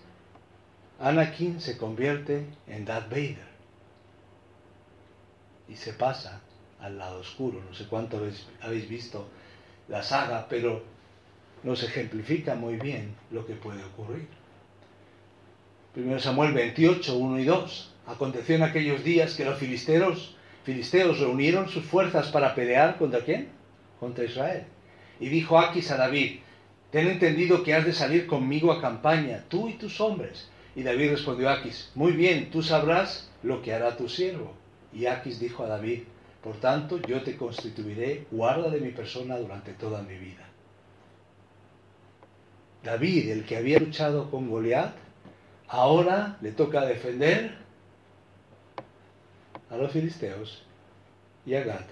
Anakin 0.99 1.61
se 1.61 1.79
convierte 1.79 2.45
en 2.67 2.85
Darth 2.85 3.09
Vader 3.09 3.51
y 5.69 5.77
se 5.77 5.93
pasa 5.93 6.41
al 6.81 6.99
lado 6.99 7.21
oscuro. 7.21 7.61
No 7.69 7.73
sé 7.73 7.87
cuánto 7.87 8.21
habéis, 8.63 8.89
visto 8.89 9.29
la 9.91 10.03
saga, 10.03 10.47
pero 10.49 10.83
nos 11.63 11.83
ejemplifica 11.83 12.55
muy 12.55 12.77
bien 12.77 13.15
lo 13.31 13.45
que 13.45 13.55
puede 13.55 13.85
ocurrir. 13.85 14.27
Primero 15.93 16.21
Samuel 16.21 16.55
28, 16.55 17.17
1 17.17 17.39
y 17.41 17.45
2. 17.45 17.95
Aconteció 18.07 18.57
en 18.57 18.63
aquellos 18.63 19.05
días 19.05 19.35
que 19.35 19.45
los 19.45 19.59
filisteos, 19.59 20.37
filisteos 20.65 21.19
reunieron 21.19 21.69
sus 21.69 21.85
fuerzas 21.85 22.29
para 22.29 22.55
pelear 22.55 22.97
contra 22.97 23.21
quién? 23.21 23.61
contra 24.01 24.25
Israel. 24.25 24.65
Y 25.21 25.29
dijo 25.29 25.59
Aquis 25.59 25.91
a 25.91 25.99
David, 25.99 26.41
ten 26.91 27.07
entendido 27.07 27.63
que 27.63 27.75
has 27.75 27.85
de 27.85 27.93
salir 27.93 28.27
conmigo 28.27 28.73
a 28.73 28.81
campaña, 28.81 29.45
tú 29.49 29.69
y 29.69 29.75
tus 29.75 30.01
hombres. 30.01 30.49
Y 30.75 30.83
David 30.83 31.11
respondió 31.11 31.51
a 31.51 31.55
Aquis, 31.55 31.93
muy 31.95 32.13
bien, 32.13 32.51
tú 32.51 32.63
sabrás 32.63 33.31
lo 33.43 33.61
que 33.61 33.75
hará 33.75 33.97
tu 33.97 34.09
siervo. 34.09 34.55
Y 34.93 35.07
Aquis 35.07 35.39
dijo 35.39 35.65
a 35.65 35.69
David, 35.69 36.05
por 36.43 36.57
tanto 36.57 36.99
yo 36.99 37.23
te 37.23 37.37
constituiré 37.37 38.27
guarda 38.31 38.71
de 38.71 38.81
mi 38.81 38.91
persona 38.93 39.37
durante 39.37 39.73
toda 39.75 40.03
mi 40.03 40.17
vida. 40.17 40.47
David, 42.83 43.31
el 43.31 43.45
que 43.45 43.57
había 43.57 43.79
luchado 43.79 44.31
con 44.31 44.49
Goliat, 44.49 44.95
ahora 45.69 46.39
le 46.41 46.53
toca 46.53 46.87
defender 46.87 47.59
a 49.69 49.77
los 49.77 49.93
filisteos 49.93 50.63
y 51.45 51.55
a 51.55 51.65
Gad 51.65 51.85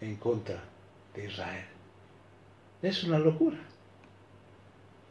en 0.00 0.16
contra 0.16 0.62
de 1.14 1.26
Israel. 1.26 1.66
Es 2.80 3.02
una 3.04 3.18
locura. 3.18 3.58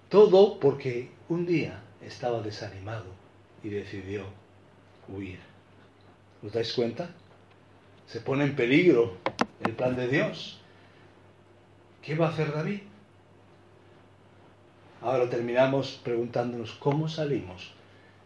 Todo 0.10 0.60
porque 0.60 1.12
un 1.30 1.46
día 1.46 1.82
estaba 2.02 2.42
desanimado 2.42 3.06
y 3.64 3.70
decidió 3.70 4.26
huir. 5.08 5.40
¿Os 6.44 6.52
dais 6.52 6.74
cuenta? 6.74 7.10
Se 8.12 8.20
pone 8.20 8.44
en 8.44 8.58
peligro 8.58 9.16
el 9.64 9.72
plan 9.72 9.96
de 9.96 10.10
Dios. 10.10 10.60
¿Qué 12.02 12.14
va 12.14 12.28
a 12.28 12.30
hacer 12.32 12.52
David? 12.54 12.82
Ahora 15.00 15.30
terminamos 15.30 15.98
preguntándonos 16.04 16.74
cómo 16.74 17.08
salimos 17.08 17.72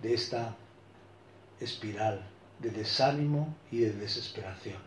de 0.02 0.16
esta 0.16 0.56
espiral 1.60 2.26
de 2.58 2.72
desánimo 2.72 3.56
y 3.72 3.82
de 3.82 3.94
desesperación. 3.94 4.80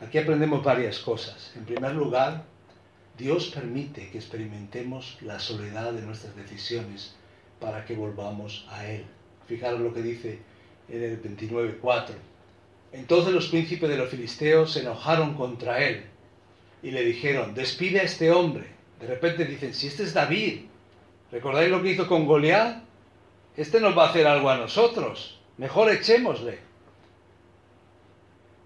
Aquí 0.00 0.18
aprendemos 0.18 0.62
varias 0.62 1.00
cosas. 1.00 1.52
En 1.56 1.64
primer 1.64 1.96
lugar, 1.96 2.44
Dios 3.18 3.50
permite 3.52 4.08
que 4.10 4.18
experimentemos 4.18 5.18
la 5.22 5.40
soledad 5.40 5.92
de 5.94 6.02
nuestras 6.02 6.36
decisiones 6.36 7.16
para 7.58 7.84
que 7.84 7.96
volvamos 7.96 8.68
a 8.70 8.86
Él. 8.86 9.04
Fijaros 9.48 9.80
lo 9.80 9.92
que 9.92 10.02
dice 10.02 10.38
en 10.88 11.02
el 11.02 11.20
29.4. 11.20 12.31
Entonces 12.92 13.32
los 13.32 13.48
príncipes 13.48 13.88
de 13.88 13.96
los 13.96 14.10
filisteos 14.10 14.72
se 14.72 14.80
enojaron 14.80 15.34
contra 15.34 15.82
Él 15.82 16.04
y 16.82 16.90
le 16.90 17.04
dijeron, 17.04 17.54
despide 17.54 18.00
a 18.00 18.04
este 18.04 18.30
hombre. 18.30 18.66
De 19.00 19.06
repente 19.06 19.44
dicen, 19.44 19.72
si 19.72 19.86
este 19.86 20.02
es 20.02 20.12
David, 20.12 20.62
¿recordáis 21.30 21.70
lo 21.70 21.82
que 21.82 21.90
hizo 21.90 22.06
con 22.06 22.26
Goliat? 22.26 22.82
Este 23.56 23.80
nos 23.80 23.96
va 23.96 24.06
a 24.06 24.10
hacer 24.10 24.26
algo 24.26 24.50
a 24.50 24.56
nosotros. 24.56 25.40
Mejor 25.58 25.90
echémosle. 25.90 26.58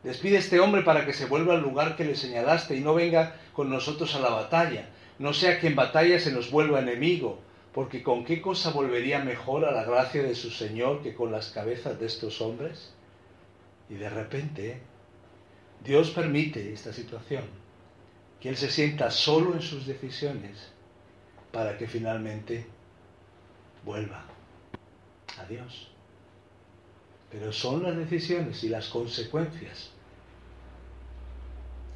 Despide 0.02 0.36
a 0.36 0.40
este 0.40 0.60
hombre 0.60 0.82
para 0.82 1.04
que 1.04 1.12
se 1.12 1.26
vuelva 1.26 1.54
al 1.54 1.62
lugar 1.62 1.96
que 1.96 2.04
le 2.04 2.14
señalaste 2.14 2.76
y 2.76 2.80
no 2.80 2.94
venga 2.94 3.36
con 3.52 3.70
nosotros 3.70 4.14
a 4.14 4.20
la 4.20 4.30
batalla. 4.30 4.88
No 5.18 5.32
sea 5.32 5.58
que 5.58 5.66
en 5.66 5.76
batalla 5.76 6.20
se 6.20 6.30
nos 6.30 6.50
vuelva 6.50 6.80
enemigo, 6.80 7.40
porque 7.72 8.02
¿con 8.02 8.24
qué 8.24 8.40
cosa 8.40 8.70
volvería 8.70 9.18
mejor 9.18 9.64
a 9.64 9.72
la 9.72 9.84
gracia 9.84 10.22
de 10.22 10.34
su 10.34 10.50
Señor 10.50 11.02
que 11.02 11.14
con 11.14 11.32
las 11.32 11.50
cabezas 11.50 11.98
de 11.98 12.06
estos 12.06 12.40
hombres? 12.40 12.92
Y 13.88 13.94
de 13.94 14.09
repente 14.11 14.81
Dios 15.85 16.11
permite 16.11 16.72
esta 16.72 16.92
situación, 16.92 17.44
que 18.40 18.49
Él 18.49 18.57
se 18.57 18.70
sienta 18.70 19.11
solo 19.11 19.55
en 19.55 19.62
sus 19.62 19.87
decisiones 19.87 20.72
para 21.53 21.79
que 21.79 21.87
finalmente 21.87 22.66
vuelva 23.85 24.25
a 25.38 25.44
Dios. 25.46 25.90
Pero 27.31 27.53
son 27.53 27.83
las 27.83 27.96
decisiones 27.96 28.62
y 28.64 28.68
las 28.68 28.88
consecuencias 28.88 29.90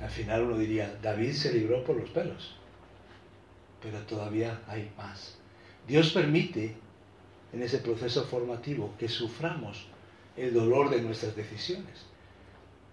al 0.00 0.10
final 0.10 0.44
uno 0.44 0.58
diría, 0.58 0.98
David 1.02 1.32
se 1.32 1.52
libró 1.52 1.84
por 1.84 1.96
los 1.96 2.08
pelos, 2.10 2.54
pero 3.82 3.98
todavía 4.00 4.62
hay 4.66 4.90
más. 4.96 5.36
Dios 5.86 6.12
permite 6.12 6.74
en 7.52 7.62
ese 7.62 7.78
proceso 7.78 8.24
formativo 8.24 8.94
que 8.98 9.08
suframos 9.08 9.86
el 10.36 10.54
dolor 10.54 10.90
de 10.90 11.02
nuestras 11.02 11.34
decisiones. 11.36 12.06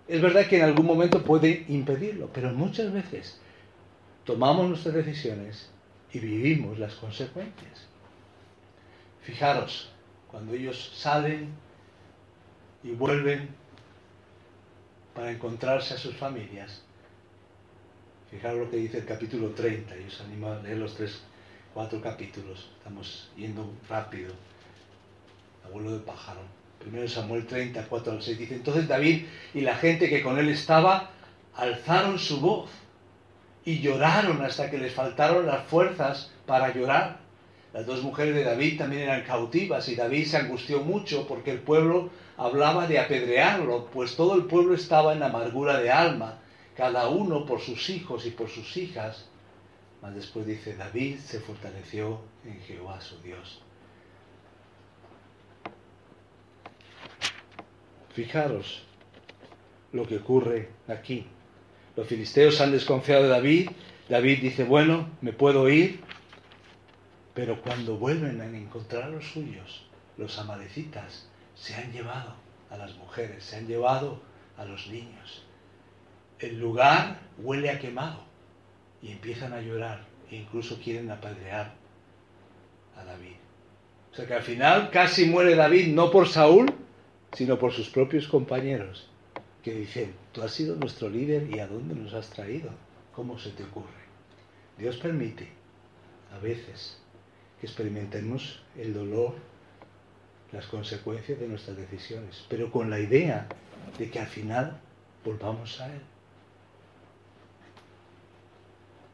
Es 0.07 0.21
verdad 0.21 0.47
que 0.47 0.57
en 0.57 0.63
algún 0.63 0.85
momento 0.85 1.23
puede 1.23 1.65
impedirlo, 1.67 2.29
pero 2.33 2.51
muchas 2.53 2.91
veces 2.93 3.39
tomamos 4.23 4.69
nuestras 4.69 4.95
decisiones 4.95 5.69
y 6.13 6.19
vivimos 6.19 6.79
las 6.79 6.95
consecuencias. 6.95 7.87
Fijaros, 9.21 9.91
cuando 10.31 10.53
ellos 10.53 10.91
salen 10.95 11.49
y 12.83 12.91
vuelven 12.91 13.49
para 15.13 15.31
encontrarse 15.31 15.93
a 15.93 15.97
sus 15.97 16.15
familias, 16.15 16.83
Fijaros 18.29 18.59
lo 18.59 18.69
que 18.69 18.77
dice 18.77 18.97
el 18.97 19.05
capítulo 19.05 19.51
30, 19.51 19.97
y 19.97 20.03
os 20.05 20.19
animo 20.19 20.51
a 20.51 20.59
leer 20.59 20.77
los 20.77 20.95
tres, 20.95 21.21
cuatro 21.73 22.01
capítulos. 22.01 22.69
Estamos 22.77 23.29
yendo 23.37 23.71
rápido. 23.87 24.33
Abuelo 25.65 25.93
de 25.93 25.99
pájaro. 25.99 26.41
Primero 26.79 27.07
Samuel 27.07 27.45
30, 27.45 27.85
4 27.87 28.11
al 28.13 28.21
6 28.21 28.37
dice, 28.37 28.55
entonces 28.55 28.87
David 28.87 29.25
y 29.53 29.61
la 29.61 29.75
gente 29.75 30.09
que 30.09 30.21
con 30.21 30.37
él 30.37 30.49
estaba 30.49 31.11
alzaron 31.55 32.19
su 32.19 32.39
voz 32.39 32.69
y 33.65 33.79
lloraron 33.79 34.41
hasta 34.41 34.69
que 34.69 34.77
les 34.77 34.93
faltaron 34.93 35.45
las 35.45 35.65
fuerzas 35.65 36.31
para 36.45 36.73
llorar. 36.73 37.19
Las 37.73 37.85
dos 37.85 38.01
mujeres 38.01 38.33
de 38.33 38.43
David 38.43 38.77
también 38.77 39.03
eran 39.03 39.23
cautivas 39.23 39.89
y 39.89 39.95
David 39.95 40.25
se 40.25 40.37
angustió 40.37 40.81
mucho 40.81 41.27
porque 41.27 41.51
el 41.51 41.59
pueblo 41.59 42.09
hablaba 42.37 42.87
de 42.87 42.99
apedrearlo, 42.99 43.87
pues 43.91 44.15
todo 44.15 44.35
el 44.35 44.45
pueblo 44.45 44.73
estaba 44.73 45.13
en 45.13 45.21
amargura 45.21 45.79
de 45.79 45.91
alma, 45.91 46.39
cada 46.75 47.09
uno 47.09 47.45
por 47.45 47.59
sus 47.59 47.89
hijos 47.89 48.25
y 48.25 48.31
por 48.31 48.49
sus 48.49 48.77
hijas. 48.77 49.25
Mas 50.01 50.15
después 50.15 50.45
dice, 50.45 50.75
David 50.75 51.17
se 51.19 51.39
fortaleció 51.39 52.21
en 52.45 52.59
Jehová 52.61 53.01
su 53.01 53.21
Dios. 53.21 53.61
Fijaros 58.17 58.81
lo 59.93 60.07
que 60.07 60.17
ocurre 60.17 60.69
aquí. 60.87 61.27
Los 61.95 62.07
filisteos 62.07 62.59
han 62.61 62.71
desconfiado 62.71 63.21
de 63.21 63.29
David. 63.29 63.69
David 64.09 64.39
dice, 64.41 64.63
bueno, 64.63 65.07
me 65.21 65.33
puedo 65.33 65.69
ir. 65.69 66.01
Pero 67.35 67.61
cuando 67.61 67.97
vuelven 67.97 68.41
a 68.41 68.45
encontrar 68.45 69.03
a 69.03 69.09
los 69.09 69.23
suyos, 69.23 69.85
los 70.17 70.39
amalecitas 70.39 71.29
se 71.53 71.75
han 71.75 71.91
llevado 71.91 72.33
a 72.71 72.77
las 72.77 72.95
mujeres, 72.95 73.43
se 73.43 73.57
han 73.57 73.67
llevado 73.67 74.19
a 74.57 74.65
los 74.65 74.87
niños. 74.87 75.45
El 76.39 76.59
lugar 76.59 77.19
huele 77.37 77.69
a 77.69 77.77
quemado 77.77 78.23
y 78.99 79.11
empiezan 79.11 79.53
a 79.53 79.61
llorar 79.61 80.07
e 80.31 80.37
incluso 80.37 80.79
quieren 80.83 81.11
apedrear 81.11 81.75
a 82.99 83.03
David. 83.03 83.35
O 84.11 84.15
sea 84.15 84.25
que 84.25 84.33
al 84.33 84.41
final 84.41 84.89
casi 84.89 85.27
muere 85.27 85.53
David 85.53 85.93
no 85.93 86.09
por 86.09 86.27
Saúl, 86.27 86.73
sino 87.33 87.57
por 87.59 87.71
sus 87.71 87.89
propios 87.89 88.27
compañeros, 88.27 89.09
que 89.63 89.73
dicen, 89.73 90.13
tú 90.31 90.41
has 90.41 90.51
sido 90.51 90.75
nuestro 90.75 91.09
líder 91.09 91.49
y 91.53 91.59
a 91.59 91.67
dónde 91.67 91.95
nos 91.95 92.13
has 92.13 92.29
traído. 92.29 92.69
¿Cómo 93.13 93.37
se 93.39 93.51
te 93.51 93.63
ocurre? 93.63 94.07
Dios 94.77 94.97
permite 94.97 95.49
a 96.33 96.39
veces 96.39 96.99
que 97.59 97.67
experimentemos 97.67 98.61
el 98.77 98.93
dolor 98.93 99.35
las 100.51 100.65
consecuencias 100.67 101.39
de 101.39 101.47
nuestras 101.47 101.75
decisiones, 101.77 102.45
pero 102.47 102.71
con 102.71 102.89
la 102.89 102.99
idea 102.99 103.47
de 103.97 104.09
que 104.09 104.19
al 104.19 104.27
final 104.27 104.79
volvamos 105.25 105.79
a 105.81 105.87
Él. 105.93 106.01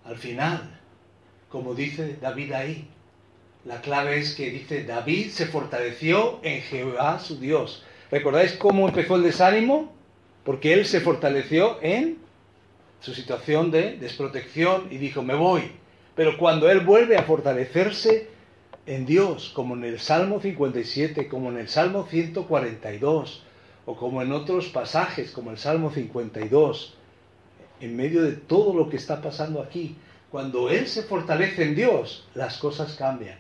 Al 0.06 0.18
final, 0.18 0.80
como 1.50 1.74
dice 1.74 2.18
David 2.22 2.52
ahí, 2.52 2.88
la 3.66 3.82
clave 3.82 4.20
es 4.20 4.36
que 4.36 4.50
dice, 4.50 4.84
David 4.84 5.30
se 5.30 5.46
fortaleció 5.46 6.40
en 6.44 6.62
Jehová 6.62 7.20
su 7.20 7.40
Dios. 7.40 7.84
¿Recordáis 8.14 8.54
cómo 8.54 8.88
empezó 8.88 9.16
el 9.16 9.24
desánimo? 9.24 9.92
Porque 10.44 10.72
él 10.72 10.86
se 10.86 11.02
fortaleció 11.02 11.80
en 11.82 12.20
su 13.00 13.12
situación 13.12 13.72
de 13.72 13.98
desprotección 13.98 14.88
y 14.92 14.98
dijo, 14.98 15.24
me 15.24 15.34
voy. 15.34 15.72
Pero 16.16 16.38
cuando 16.38 16.70
él 16.70 16.82
vuelve 16.82 17.18
a 17.18 17.24
fortalecerse, 17.24 18.28
en 18.86 19.08
Dios, 19.08 19.52
como 19.56 19.74
en 19.74 19.84
el 19.84 20.00
Salmo 20.00 20.40
57, 20.40 21.28
como 21.28 21.50
en 21.50 21.58
el 21.58 21.68
Salmo 21.68 22.06
142, 22.06 23.44
o 23.88 23.96
como 23.96 24.22
en 24.22 24.32
otros 24.32 24.70
pasajes, 24.70 25.32
como 25.32 25.50
el 25.50 25.58
Salmo 25.58 25.90
52, 25.90 26.96
en 27.80 27.96
medio 27.96 28.22
de 28.22 28.34
todo 28.34 28.76
lo 28.76 28.90
que 28.90 28.98
está 28.98 29.24
pasando 29.24 29.60
aquí, 29.60 29.96
cuando 30.30 30.70
Él 30.70 30.88
se 30.88 31.02
fortalece 31.02 31.64
en 31.64 31.74
Dios, 31.74 32.28
las 32.36 32.60
cosas 32.60 32.94
cambian. 32.94 33.40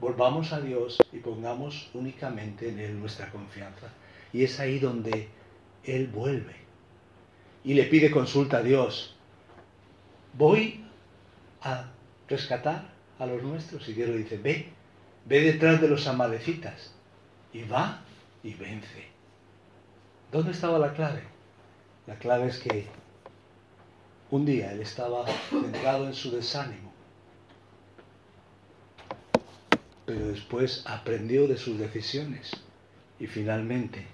Volvamos 0.00 0.54
a 0.54 0.62
Dios 0.62 1.02
y 1.12 1.18
pongamos 1.18 1.90
únicamente 1.92 2.70
en 2.70 2.78
Él 2.78 2.98
nuestra 2.98 3.30
confianza. 3.30 3.92
Y 4.34 4.44
es 4.44 4.60
ahí 4.60 4.78
donde 4.78 5.28
Él 5.84 6.08
vuelve 6.08 6.56
y 7.62 7.72
le 7.72 7.84
pide 7.84 8.10
consulta 8.10 8.58
a 8.58 8.62
Dios. 8.62 9.16
Voy 10.34 10.84
a 11.62 11.86
rescatar 12.28 12.92
a 13.18 13.26
los 13.26 13.42
nuestros. 13.42 13.88
Y 13.88 13.94
Dios 13.94 14.10
le 14.10 14.18
dice, 14.18 14.36
ve, 14.36 14.68
ve 15.24 15.40
detrás 15.40 15.80
de 15.80 15.88
los 15.88 16.06
amalecitas 16.06 16.94
y 17.52 17.62
va 17.62 18.02
y 18.42 18.54
vence. 18.54 19.06
¿Dónde 20.30 20.50
estaba 20.50 20.78
la 20.78 20.92
clave? 20.92 21.22
La 22.06 22.18
clave 22.18 22.48
es 22.48 22.58
que 22.58 22.86
un 24.30 24.44
día 24.44 24.72
él 24.72 24.80
estaba 24.80 25.24
centrado 25.48 26.06
en 26.06 26.14
su 26.14 26.32
desánimo, 26.32 26.92
pero 30.04 30.26
después 30.26 30.82
aprendió 30.86 31.46
de 31.46 31.56
sus 31.56 31.78
decisiones 31.78 32.50
y 33.20 33.26
finalmente 33.26 34.13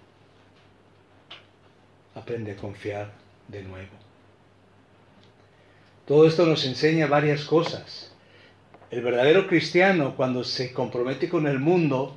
aprende 2.14 2.53
a 2.53 2.57
confiar 2.57 3.12
de 3.49 3.62
nuevo. 3.62 3.92
Todo 6.07 6.27
esto 6.27 6.44
nos 6.46 6.64
enseña 6.64 7.07
varias 7.07 7.44
cosas. 7.44 8.12
El 8.90 9.03
verdadero 9.03 9.46
cristiano, 9.46 10.16
cuando 10.16 10.42
se 10.42 10.73
compromete 10.73 11.29
con 11.29 11.46
el 11.46 11.61
mundo, 11.61 12.16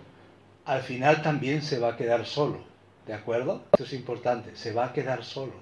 al 0.66 0.82
final 0.82 1.22
también 1.22 1.62
se 1.62 1.80
va 1.80 1.90
a 1.90 1.98
quedar 1.98 2.26
solo. 2.26 2.64
¿De 3.06 3.14
acuerdo? 3.14 3.64
Esto 3.74 3.84
es 3.84 3.94
importante, 3.94 4.56
se 4.56 4.74
va 4.74 4.86
a 4.86 4.94
quedar 4.94 5.24
solo. 5.24 5.54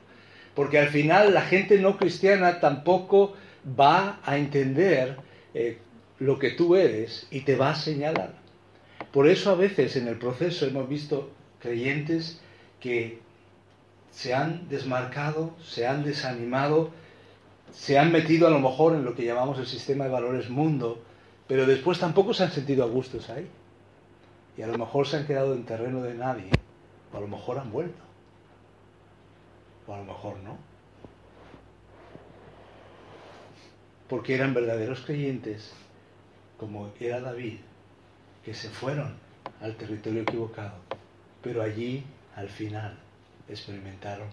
Porque 0.56 0.80
al 0.80 0.90
final 0.90 1.34
la 1.34 1.42
gente 1.42 1.80
no 1.80 1.98
cristiana 1.98 2.60
tampoco 2.60 3.34
va 3.80 4.20
a 4.24 4.38
entender 4.38 5.18
eh, 5.54 5.80
lo 6.20 6.38
que 6.40 6.52
tú 6.52 6.76
eres 6.76 7.28
y 7.32 7.42
te 7.42 7.56
va 7.56 7.72
a 7.72 7.76
señalar. 7.76 8.34
Por 9.12 9.28
eso 9.28 9.52
a 9.52 9.56
veces 9.56 9.96
en 9.96 10.08
el 10.08 10.18
proceso 10.18 10.66
hemos 10.66 10.88
visto 10.88 11.32
creyentes 11.60 12.40
que 12.80 13.20
se 14.12 14.34
han 14.34 14.68
desmarcado, 14.70 15.52
se 15.64 15.88
han 15.88 16.04
desanimado 16.04 16.92
se 17.72 17.98
han 17.98 18.12
metido 18.12 18.48
a 18.48 18.50
lo 18.50 18.60
mejor 18.60 18.94
en 18.94 19.06
lo 19.06 19.16
que 19.16 19.26
llamamos 19.26 19.58
el 19.60 19.66
sistema 19.66 20.06
de 20.06 20.12
valores 20.12 20.50
mundo, 20.50 21.02
pero 21.48 21.66
después 21.66 22.00
tampoco 22.00 22.34
se 22.34 22.44
han 22.44 22.52
sentido 22.52 22.84
a 22.84 22.88
gustos 22.88 23.30
ahí. 23.30 23.48
Y 24.58 24.62
a 24.62 24.68
lo 24.68 24.78
mejor 24.78 25.08
se 25.08 25.18
han 25.18 25.26
quedado 25.26 25.54
en 25.54 25.66
terreno 25.66 26.02
de 26.02 26.14
nadie, 26.14 26.52
o 27.14 27.18
a 27.18 27.22
lo 27.22 27.28
mejor 27.28 27.58
han 27.58 27.72
vuelto, 27.72 28.04
o 29.88 29.94
a 29.94 29.98
lo 29.98 30.04
mejor 30.04 30.38
no. 30.40 30.58
Porque 34.10 34.36
eran 34.36 34.54
verdaderos 34.54 35.02
creyentes, 35.02 35.72
como 36.58 36.92
era 37.00 37.22
David, 37.22 37.60
que 38.44 38.54
se 38.54 38.70
fueron 38.70 39.16
al 39.62 39.76
territorio 39.78 40.24
equivocado, 40.24 40.76
pero 41.42 41.62
allí 41.62 42.04
al 42.36 42.50
final 42.50 42.98
experimentaron 43.54 44.28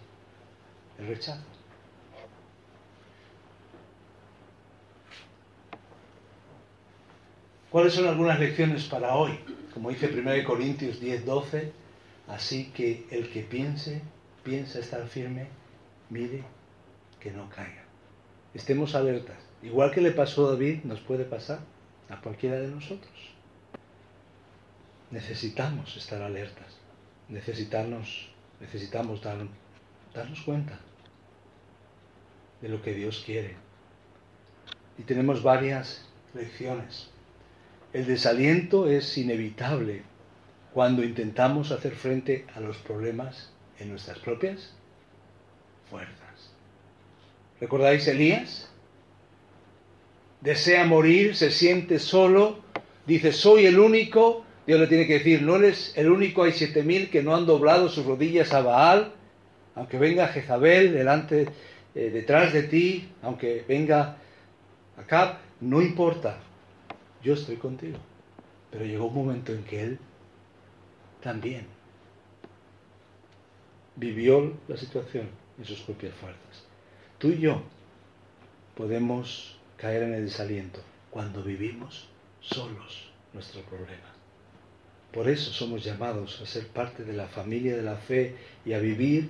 el 0.98 1.06
rechazo. 1.06 1.44
¿Cuáles 7.70 7.92
son 7.92 8.06
algunas 8.06 8.40
lecciones 8.40 8.84
para 8.84 9.14
hoy? 9.14 9.38
Como 9.74 9.90
dice 9.90 10.06
1 10.08 10.44
Corintios 10.46 11.00
10, 11.00 11.26
12, 11.26 11.72
así 12.28 12.70
que 12.70 13.06
el 13.10 13.30
que 13.30 13.42
piense, 13.42 14.00
piensa 14.42 14.78
estar 14.78 15.06
firme, 15.06 15.48
mire 16.08 16.44
que 17.20 17.30
no 17.30 17.48
caiga. 17.50 17.84
Estemos 18.54 18.94
alertas. 18.94 19.36
Igual 19.62 19.90
que 19.90 20.00
le 20.00 20.12
pasó 20.12 20.46
a 20.46 20.52
David, 20.52 20.84
nos 20.84 21.00
puede 21.00 21.24
pasar 21.24 21.60
a 22.08 22.20
cualquiera 22.20 22.58
de 22.58 22.68
nosotros. 22.68 23.12
Necesitamos 25.10 25.96
estar 25.96 26.22
alertas. 26.22 26.76
Necesitamos, 28.60 29.22
darnos 29.22 30.40
cuenta 30.44 30.78
de 32.60 32.68
lo 32.68 32.82
que 32.82 32.94
Dios 32.94 33.22
quiere. 33.24 33.56
Y 34.98 35.02
tenemos 35.02 35.42
varias 35.42 36.08
lecciones. 36.34 37.10
El 37.92 38.06
desaliento 38.06 38.88
es 38.88 39.16
inevitable 39.16 40.02
cuando 40.74 41.02
intentamos 41.02 41.70
hacer 41.70 41.94
frente 41.94 42.46
a 42.54 42.60
los 42.60 42.76
problemas 42.78 43.50
en 43.78 43.90
nuestras 43.90 44.18
propias 44.18 44.74
fuerzas. 45.88 46.52
¿Recordáis 47.60 48.06
Elías? 48.06 48.68
Desea 50.40 50.84
morir, 50.84 51.34
se 51.34 51.50
siente 51.50 51.98
solo, 51.98 52.60
dice, 53.06 53.32
soy 53.32 53.66
el 53.66 53.78
único. 53.78 54.44
Dios 54.68 54.80
le 54.80 54.86
tiene 54.86 55.06
que 55.06 55.14
decir, 55.14 55.40
no 55.40 55.56
eres 55.56 55.94
el 55.96 56.10
único, 56.10 56.42
hay 56.42 56.52
siete 56.52 56.82
mil 56.82 57.08
que 57.08 57.22
no 57.22 57.34
han 57.34 57.46
doblado 57.46 57.88
sus 57.88 58.04
rodillas 58.04 58.52
a 58.52 58.60
Baal, 58.60 59.14
aunque 59.74 59.96
venga 59.96 60.28
Jezabel 60.28 60.92
delante, 60.92 61.48
eh, 61.94 62.10
detrás 62.10 62.52
de 62.52 62.64
ti, 62.64 63.08
aunque 63.22 63.64
venga 63.66 64.18
acá, 64.98 65.40
no 65.62 65.80
importa, 65.80 66.40
yo 67.22 67.32
estoy 67.32 67.56
contigo. 67.56 67.96
Pero 68.70 68.84
llegó 68.84 69.06
un 69.06 69.14
momento 69.14 69.54
en 69.54 69.64
que 69.64 69.82
él 69.82 69.98
también 71.22 71.66
vivió 73.96 74.52
la 74.68 74.76
situación 74.76 75.30
en 75.58 75.64
sus 75.64 75.80
propias 75.80 76.12
fuerzas. 76.16 76.66
Tú 77.16 77.28
y 77.28 77.38
yo 77.38 77.62
podemos 78.74 79.58
caer 79.78 80.02
en 80.02 80.12
el 80.12 80.26
desaliento 80.26 80.80
cuando 81.08 81.42
vivimos 81.42 82.10
solos 82.42 83.10
nuestro 83.32 83.62
problema. 83.62 84.17
Por 85.18 85.28
eso 85.28 85.52
somos 85.52 85.82
llamados 85.82 86.40
a 86.40 86.46
ser 86.46 86.68
parte 86.68 87.02
de 87.02 87.12
la 87.12 87.26
familia 87.26 87.74
de 87.74 87.82
la 87.82 87.96
fe 87.96 88.36
y 88.64 88.72
a 88.72 88.78
vivir 88.78 89.28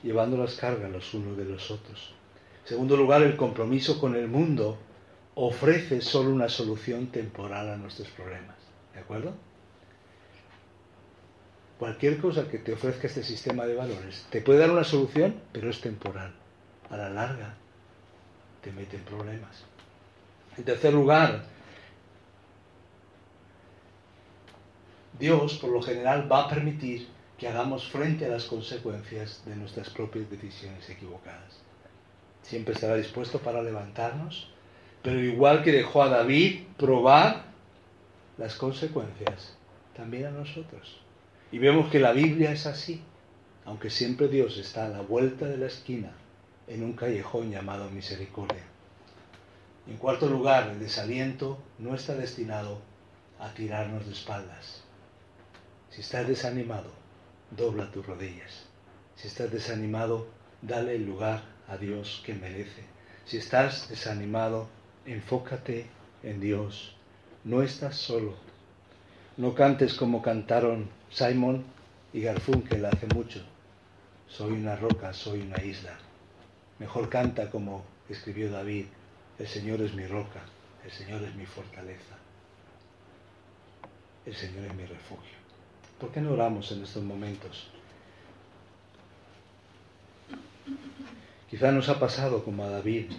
llevando 0.00 0.36
las 0.36 0.54
cargas 0.54 0.88
los 0.92 1.12
unos 1.12 1.36
de 1.36 1.44
los 1.44 1.72
otros. 1.72 2.14
En 2.62 2.68
segundo 2.68 2.96
lugar, 2.96 3.20
el 3.22 3.34
compromiso 3.34 3.98
con 3.98 4.14
el 4.14 4.28
mundo 4.28 4.78
ofrece 5.34 6.02
solo 6.02 6.30
una 6.30 6.48
solución 6.48 7.08
temporal 7.08 7.68
a 7.68 7.76
nuestros 7.76 8.06
problemas. 8.10 8.54
¿De 8.94 9.00
acuerdo? 9.00 9.34
Cualquier 11.80 12.18
cosa 12.18 12.46
que 12.46 12.58
te 12.58 12.72
ofrezca 12.72 13.08
este 13.08 13.24
sistema 13.24 13.66
de 13.66 13.74
valores 13.74 14.24
te 14.30 14.40
puede 14.40 14.60
dar 14.60 14.70
una 14.70 14.84
solución, 14.84 15.34
pero 15.50 15.68
es 15.68 15.80
temporal. 15.80 16.32
A 16.90 16.96
la 16.96 17.10
larga 17.10 17.56
te 18.62 18.70
mete 18.70 18.98
en 18.98 19.02
problemas. 19.02 19.64
En 20.56 20.62
tercer 20.62 20.94
lugar, 20.94 21.53
Dios 25.18 25.58
por 25.58 25.70
lo 25.70 25.82
general 25.82 26.30
va 26.30 26.44
a 26.44 26.48
permitir 26.48 27.08
que 27.38 27.48
hagamos 27.48 27.88
frente 27.88 28.26
a 28.26 28.28
las 28.28 28.44
consecuencias 28.44 29.42
de 29.44 29.56
nuestras 29.56 29.90
propias 29.90 30.30
decisiones 30.30 30.88
equivocadas. 30.88 31.60
Siempre 32.42 32.74
estará 32.74 32.96
dispuesto 32.96 33.38
para 33.38 33.62
levantarnos, 33.62 34.50
pero 35.02 35.20
igual 35.20 35.62
que 35.62 35.72
dejó 35.72 36.02
a 36.02 36.08
David 36.08 36.62
probar 36.76 37.44
las 38.38 38.56
consecuencias, 38.56 39.56
también 39.96 40.26
a 40.26 40.30
nosotros. 40.30 41.00
Y 41.52 41.58
vemos 41.58 41.90
que 41.90 42.00
la 42.00 42.12
Biblia 42.12 42.52
es 42.52 42.66
así, 42.66 43.02
aunque 43.64 43.90
siempre 43.90 44.28
Dios 44.28 44.58
está 44.58 44.86
a 44.86 44.88
la 44.88 45.00
vuelta 45.00 45.46
de 45.46 45.56
la 45.56 45.66
esquina 45.66 46.12
en 46.66 46.82
un 46.82 46.94
callejón 46.94 47.50
llamado 47.50 47.90
misericordia. 47.90 48.64
En 49.86 49.96
cuarto 49.96 50.28
lugar, 50.28 50.70
el 50.70 50.80
desaliento 50.80 51.58
no 51.78 51.94
está 51.94 52.14
destinado 52.14 52.80
a 53.38 53.52
tirarnos 53.52 54.06
de 54.06 54.12
espaldas. 54.12 54.83
Si 55.94 56.00
estás 56.00 56.26
desanimado, 56.26 56.90
dobla 57.52 57.88
tus 57.92 58.04
rodillas. 58.04 58.64
Si 59.14 59.28
estás 59.28 59.52
desanimado, 59.52 60.26
dale 60.60 60.96
el 60.96 61.06
lugar 61.06 61.44
a 61.68 61.76
Dios 61.76 62.20
que 62.26 62.34
merece. 62.34 62.82
Si 63.26 63.36
estás 63.36 63.88
desanimado, 63.88 64.66
enfócate 65.06 65.86
en 66.24 66.40
Dios. 66.40 66.96
No 67.44 67.62
estás 67.62 67.96
solo. 67.96 68.34
No 69.36 69.54
cantes 69.54 69.94
como 69.94 70.20
cantaron 70.20 70.88
Simon 71.12 71.64
y 72.12 72.22
Garfunkel 72.22 72.84
hace 72.86 73.06
mucho. 73.14 73.44
Soy 74.26 74.50
una 74.54 74.74
roca, 74.74 75.12
soy 75.12 75.42
una 75.42 75.62
isla. 75.62 75.96
Mejor 76.80 77.08
canta 77.08 77.52
como 77.52 77.84
escribió 78.08 78.50
David. 78.50 78.86
El 79.38 79.46
Señor 79.46 79.80
es 79.80 79.94
mi 79.94 80.08
roca, 80.08 80.40
el 80.84 80.90
Señor 80.90 81.22
es 81.22 81.36
mi 81.36 81.46
fortaleza. 81.46 82.16
El 84.26 84.34
Señor 84.34 84.64
es 84.64 84.74
mi 84.74 84.86
refugio. 84.86 85.43
¿Por 85.98 86.10
qué 86.10 86.20
no 86.20 86.32
oramos 86.32 86.70
en 86.72 86.82
estos 86.82 87.02
momentos? 87.02 87.68
Quizás 91.50 91.72
nos 91.72 91.88
ha 91.88 92.00
pasado 92.00 92.44
como 92.44 92.64
a 92.64 92.68
David. 92.68 93.12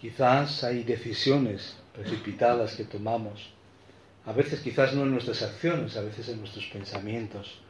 Quizás 0.00 0.62
hay 0.62 0.84
decisiones 0.84 1.76
precipitadas 1.94 2.74
que 2.76 2.84
tomamos. 2.84 3.50
A 4.26 4.32
veces 4.32 4.60
quizás 4.60 4.94
no 4.94 5.02
en 5.04 5.12
nuestras 5.12 5.42
acciones, 5.42 5.96
a 5.96 6.02
veces 6.02 6.28
en 6.28 6.40
nuestros 6.40 6.66
pensamientos. 6.66 7.60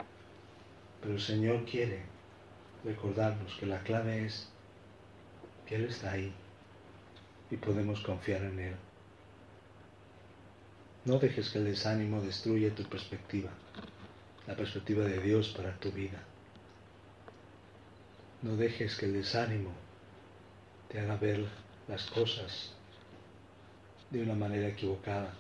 Pero 1.01 1.15
el 1.15 1.21
Señor 1.21 1.65
quiere 1.65 2.03
recordarnos 2.85 3.55
que 3.55 3.67
la 3.67 3.81
clave 3.83 4.25
es 4.25 4.49
que 5.67 5.77
Él 5.77 5.85
está 5.85 6.13
ahí 6.13 6.33
y 7.51 7.57
podemos 7.57 8.01
confiar 8.01 8.43
en 8.43 8.59
Él. 8.59 8.75
No 11.05 11.19
dejes 11.19 11.51
que 11.51 11.59
el 11.59 11.67
desánimo 11.67 12.21
destruya 12.21 12.75
tu 12.75 12.85
perspectiva 12.85 13.51
la 14.47 14.55
perspectiva 14.55 15.05
de 15.05 15.21
Dios 15.21 15.55
para 15.57 15.79
tu 15.79 15.91
vida. 15.91 16.23
No 18.43 18.57
dejes 18.57 18.97
que 18.97 19.07
el 19.07 19.15
desánimo 19.15 19.73
te 20.89 21.01
haga 21.01 21.17
ver 21.17 21.47
las 21.89 22.05
cosas 22.11 22.73
de 24.11 24.23
una 24.23 24.35
manera 24.35 24.69
equivocada. 24.69 25.35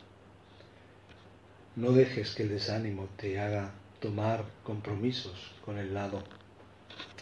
No 1.76 1.92
dejes 1.92 2.34
que 2.34 2.44
el 2.44 2.48
desánimo 2.48 3.08
te 3.16 3.38
haga 3.38 3.72
tomar 4.00 4.44
compromisos 4.62 5.52
con 5.64 5.78
el 5.78 5.92
lado 5.92 6.22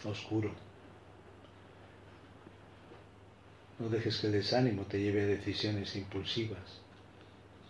oscuro. 0.05 0.53
No 3.79 3.89
dejes 3.89 4.19
que 4.19 4.27
el 4.27 4.33
desánimo 4.33 4.83
te 4.83 4.99
lleve 4.99 5.23
a 5.23 5.27
decisiones 5.27 5.95
impulsivas 5.95 6.82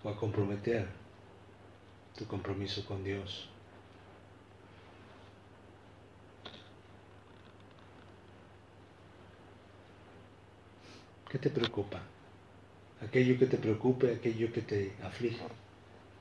o 0.04 0.10
a 0.10 0.16
comprometer 0.16 0.88
tu 2.18 2.26
compromiso 2.26 2.86
con 2.86 3.04
Dios. 3.04 3.50
¿Qué 11.30 11.40
te 11.40 11.50
preocupa? 11.50 12.00
Aquello 13.02 13.40
que 13.40 13.48
te 13.48 13.58
preocupe, 13.58 14.14
aquello 14.14 14.54
que 14.54 14.62
te 14.62 14.94
aflige, 15.02 15.44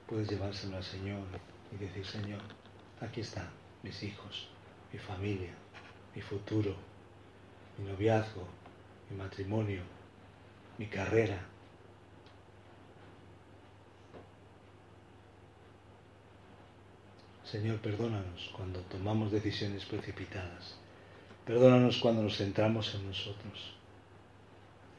puedes 0.08 0.28
llevárselo 0.28 0.78
al 0.78 0.84
Señor 0.84 1.20
y 1.70 1.76
decir, 1.76 2.06
Señor, 2.06 2.40
aquí 3.00 3.20
están 3.20 3.50
mis 3.82 4.02
hijos, 4.02 4.48
mi 4.92 4.98
familia, 4.98 5.50
mi 6.14 6.22
futuro, 6.22 6.74
mi 7.76 7.90
noviazgo, 7.90 8.46
mi 9.10 9.16
matrimonio, 9.16 9.82
mi 10.78 10.86
carrera. 10.86 11.51
Señor, 17.52 17.80
perdónanos 17.80 18.50
cuando 18.56 18.80
tomamos 18.80 19.30
decisiones 19.30 19.84
precipitadas. 19.84 20.74
Perdónanos 21.44 21.98
cuando 21.98 22.22
nos 22.22 22.38
centramos 22.38 22.94
en 22.94 23.06
nosotros. 23.06 23.74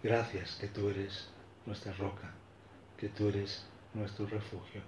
Gracias 0.03 0.57
que 0.61 0.67
tú 0.67 0.87
eres 0.87 1.29
nuestra 1.65 1.93
roca, 1.93 2.31
que 2.95 3.09
tú 3.09 3.29
eres 3.29 3.65
nuestro 3.95 4.27
refugio. 4.27 4.83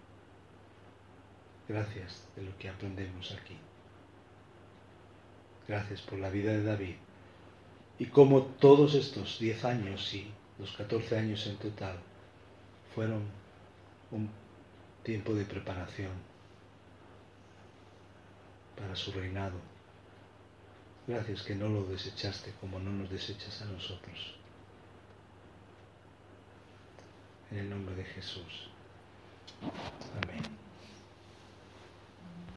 Gracias 1.67 2.27
de 2.35 2.43
lo 2.43 2.55
que 2.59 2.69
aprendemos 2.69 3.31
aquí. 3.31 3.57
Gracias 5.67 6.03
por 6.03 6.19
la 6.19 6.29
vida 6.29 6.51
de 6.51 6.61
David 6.61 6.97
y 7.97 8.05
cómo 8.05 8.43
todos 8.43 8.93
estos 8.93 9.39
10 9.39 9.65
años 9.65 10.13
y 10.13 10.31
los 10.59 10.71
14 10.73 11.17
años 11.17 11.47
en 11.47 11.57
total 11.57 11.97
fueron 12.93 13.23
un 14.11 14.29
tiempo 15.01 15.33
de 15.33 15.45
preparación 15.45 16.34
para 18.77 18.95
su 18.95 19.11
reinado. 19.11 19.59
Gracias 21.07 21.43
que 21.43 21.55
no 21.55 21.67
lo 21.67 21.83
desechaste 21.85 22.53
como 22.59 22.79
no 22.79 22.91
nos 22.91 23.09
desechas 23.09 23.61
a 23.61 23.65
nosotros. 23.65 24.35
En 27.51 27.59
el 27.59 27.69
nombre 27.69 27.95
de 27.95 28.03
Jesús. 28.03 28.69
Amén. 30.23 30.64